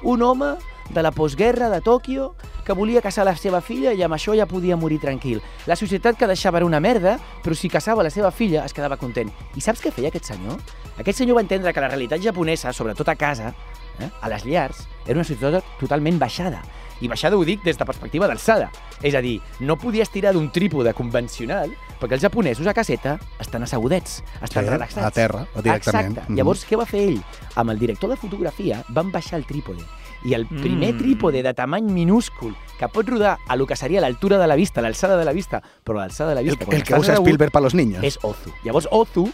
[0.03, 0.56] Un home
[0.89, 2.36] de la postguerra de Tòquio
[2.66, 5.41] que volia casar la seva filla i amb això ja podia morir tranquil.
[5.70, 8.97] La societat que deixava era una merda, però si casava la seva filla es quedava
[8.97, 9.30] content.
[9.55, 10.57] I saps què feia aquest senyor?
[10.97, 13.53] Aquest senyor va entendre que la realitat japonesa, sobretot a casa,
[13.99, 16.63] eh, a les llars, era una societat totalment baixada.
[17.01, 18.70] I baixada ho dic des de perspectiva d'alçada.
[19.03, 23.63] És a dir, no podies tirar d'un trípode convencional perquè els japonesos a caseta estan
[23.63, 25.05] assegudets, estan Sí, relaxats.
[25.05, 26.07] a terra, directament.
[26.18, 26.32] Exacte.
[26.32, 26.38] Mhm.
[26.38, 27.22] Llavors, què va fer ell?
[27.55, 29.84] Amb el director de fotografia van baixar el trípode.
[30.26, 30.97] I el primer Mm.
[30.97, 34.82] trípode de tamany minúscul que pot rodar a lo que seria l'altura de la vista,
[34.82, 36.65] l'alçada de la vista, però l'alçada de la El, vista...
[36.65, 38.03] quan el que usa Spielberg per los niños.
[38.03, 38.49] És Ozu.
[38.63, 39.30] Llavors, Ozu,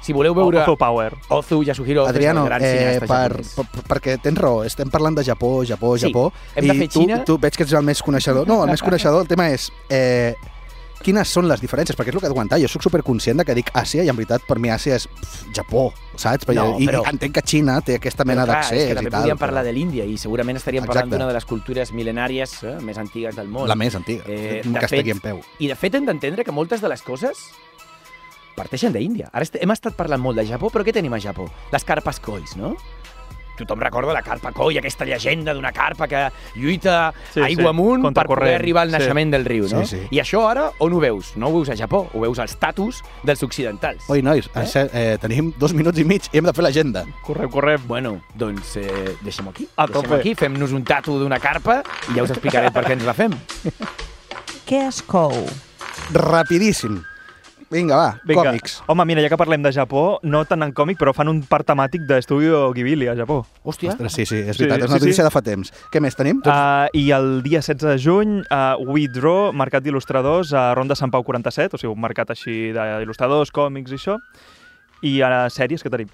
[0.00, 0.62] si voleu veure...
[0.62, 1.16] Ozo Power.
[1.28, 3.72] Ozu, Yasuhiro Ozu, Adriano, és el gran eh, cineasta per, japonès.
[3.74, 6.88] per, perquè tens raó, estem parlant de Japó, Japó, Sí, Japó, hem de i fer
[6.88, 7.24] tu, Xina.
[7.24, 8.46] tu veig que ets el més coneixedor.
[8.46, 9.72] No, el més coneixedor, el tema és...
[9.90, 10.34] Eh,
[11.02, 11.96] quines són les diferències?
[11.96, 14.16] Perquè és el que et comentar, jo sóc superconscient de que dic Àsia i en
[14.16, 16.44] veritat per mi Àsia és pf, Japó, saps?
[16.46, 19.20] Perquè, No, I però- entenc que Xina té aquesta mena d'accés i també tal.
[19.22, 20.94] podríem parlar però de l'Índia i segurament estaríem Exacte.
[21.00, 23.68] parlant d'una de les cultures mil·lenàries eh, més antigues del món.
[23.68, 25.40] La més antiga, Eh, que estigui en peu.
[25.58, 27.38] I de fet hem d'entendre que moltes de les coses
[28.56, 29.30] parteixen d'Índia.
[29.32, 31.48] Ara hem estat parlant molt de Japó, però què tenim a Japó?
[31.72, 32.76] Les carpes cois, no?
[33.58, 36.24] Tothom recorda la carpa coi, aquesta llegenda d'una carpa que
[36.56, 38.96] lluita Sí, aigua sí, amunt per contracorrent, poder arribar al sí.
[38.98, 39.84] naixement del riu, no?
[39.84, 40.06] Sí, sí.
[40.14, 41.34] I això ara on ho veus?
[41.36, 44.08] No ho veus a Japó, ho veus als tatus dels occidentals.
[44.08, 44.64] Oi, nois, Eh?
[44.64, 44.86] eh?
[44.92, 47.04] Eh, tenim dos minuts i mig i hem de fer l'agenda.
[47.26, 47.80] Correm, correm.
[47.88, 49.68] Bueno, doncs eh, deixem-ho aquí.
[49.76, 50.14] A deixem tope.
[50.20, 53.34] aquí, fem-nos un tatu d'una carpa i ja us explicaré per què ens la fem.
[54.68, 55.32] Què es cou?
[56.12, 57.02] Rapidíssim.
[57.70, 58.44] Vinga, va, Vinga.
[58.48, 58.78] còmics.
[58.88, 61.66] Home, mira, ja que parlem de Japó, no tant en còmic, però fan un parc
[61.68, 63.42] temàtic d'Estudio Ghibli a Japó.
[63.62, 65.26] Hòstia, Ostres, sí, sí, és Sí, veritat, és sí, una notícia sí.
[65.26, 65.72] de fa temps.
[65.92, 66.40] Què més tenim?
[66.46, 71.10] Uh, I el dia 16 de juny, uh, We Draw, mercat d'il·lustradors a Ronda Sant
[71.12, 74.16] Pau 47, o sigui, un mercat així d'il·lustradors, còmics i això.
[75.02, 76.08] I a sèries que tenim.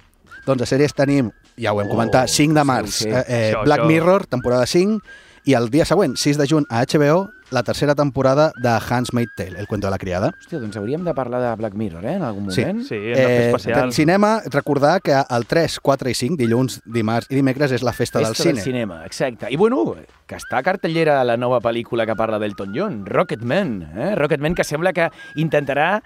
[0.44, 3.08] Doncs a sèries tenim, ja ho hem Oh, comentat, 5 de sí, març, sí.
[3.08, 3.88] eh, eh, Això, Black això.
[3.88, 4.98] Mirror, temporada 5,
[5.46, 9.58] i el dia següent, 6 de juny, a HBO, la tercera temporada de Handmaid's Tale,
[9.58, 10.32] el cuento de la criada.
[10.40, 12.60] Hòstia, doncs hauríem de parlar de Black Mirror, eh, en algun Sí.
[12.60, 12.82] moment.
[12.84, 13.80] Sí, hem de fer especial.
[13.80, 17.92] del cinema, recordar que el 3, 4 i 5, dilluns, dimarts i dimecres, és la
[17.92, 18.54] festa, del Festa cine.
[18.54, 19.46] del cinema, exacte.
[19.50, 19.94] I bueno,
[20.26, 23.82] que està a cartellera la nova pel·lícula que parla d'Elton John, Rocketman.
[23.96, 24.14] Eh?
[24.16, 26.02] Rocketman que sembla que intentarà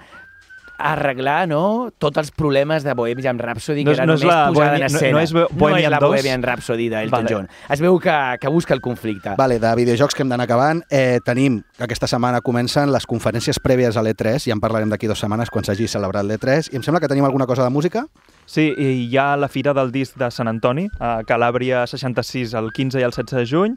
[0.78, 4.34] arreglar no, tots els problemes de Bohemian Rhapsody No que és- era no és només
[4.36, 5.10] la posada Bohemian- en no- escena.
[5.10, 6.08] no no és Bohemian la 2?
[6.08, 7.34] Bohemian Rhapsody d'Elton Vale.
[7.34, 7.48] John.
[7.68, 9.34] Es veu que, que busca el conflicte.
[9.36, 13.58] Vale, de videojocs que hem d'anar acabant, eh, tenim que aquesta setmana comencen les conferències
[13.60, 16.82] prèvies a l'E3, ja en parlarem d'aquí dues setmanes quan s'hagi celebrat l'E3, i em
[16.82, 18.06] sembla que tenim alguna cosa de música?
[18.48, 22.70] Sí, i hi ha la Fira del Disc de Sant Antoni, a Calàbria 66, el
[22.72, 23.74] 15 i el 16 de juny,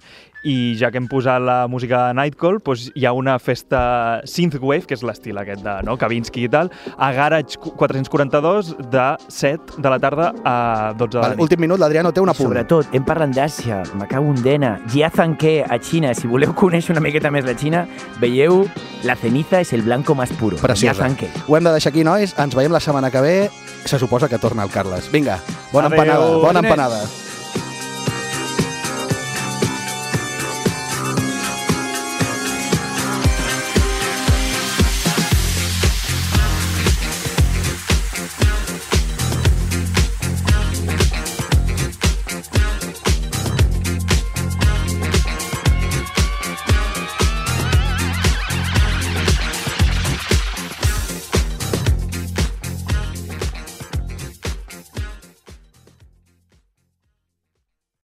[0.48, 4.88] i ja que hem posat la música de Nightcall, doncs hi ha una festa synthwave,
[4.88, 5.98] que és l'estil aquest de no?
[6.00, 10.56] Kavinsky i tal, a Garage 442 de 7 de la tarda a
[10.96, 11.44] 12 de la Vale, nit.
[11.50, 12.48] últim minut, l'Adriano té un apunt.
[12.48, 16.16] Sobretot, hem parlat d'Àsia, me cago en dena, Jiazanke a Xina.
[16.16, 17.84] Si voleu conèixer una miqueta més la Xina,
[18.24, 18.64] veieu
[19.04, 20.58] La ceniza és el blanco más puro.
[20.58, 20.94] Preciosa.
[20.94, 21.28] Jiazanke.
[21.48, 22.36] Ho hem de deixar aquí, nois.
[22.38, 23.50] Ens veiem la setmana que ve.
[23.86, 25.12] Se suposa que torna el Carles.
[25.12, 25.40] Vinga,
[25.72, 26.00] bona Adéu.
[26.00, 26.64] empanada, bona Diners.
[26.66, 27.02] empanada.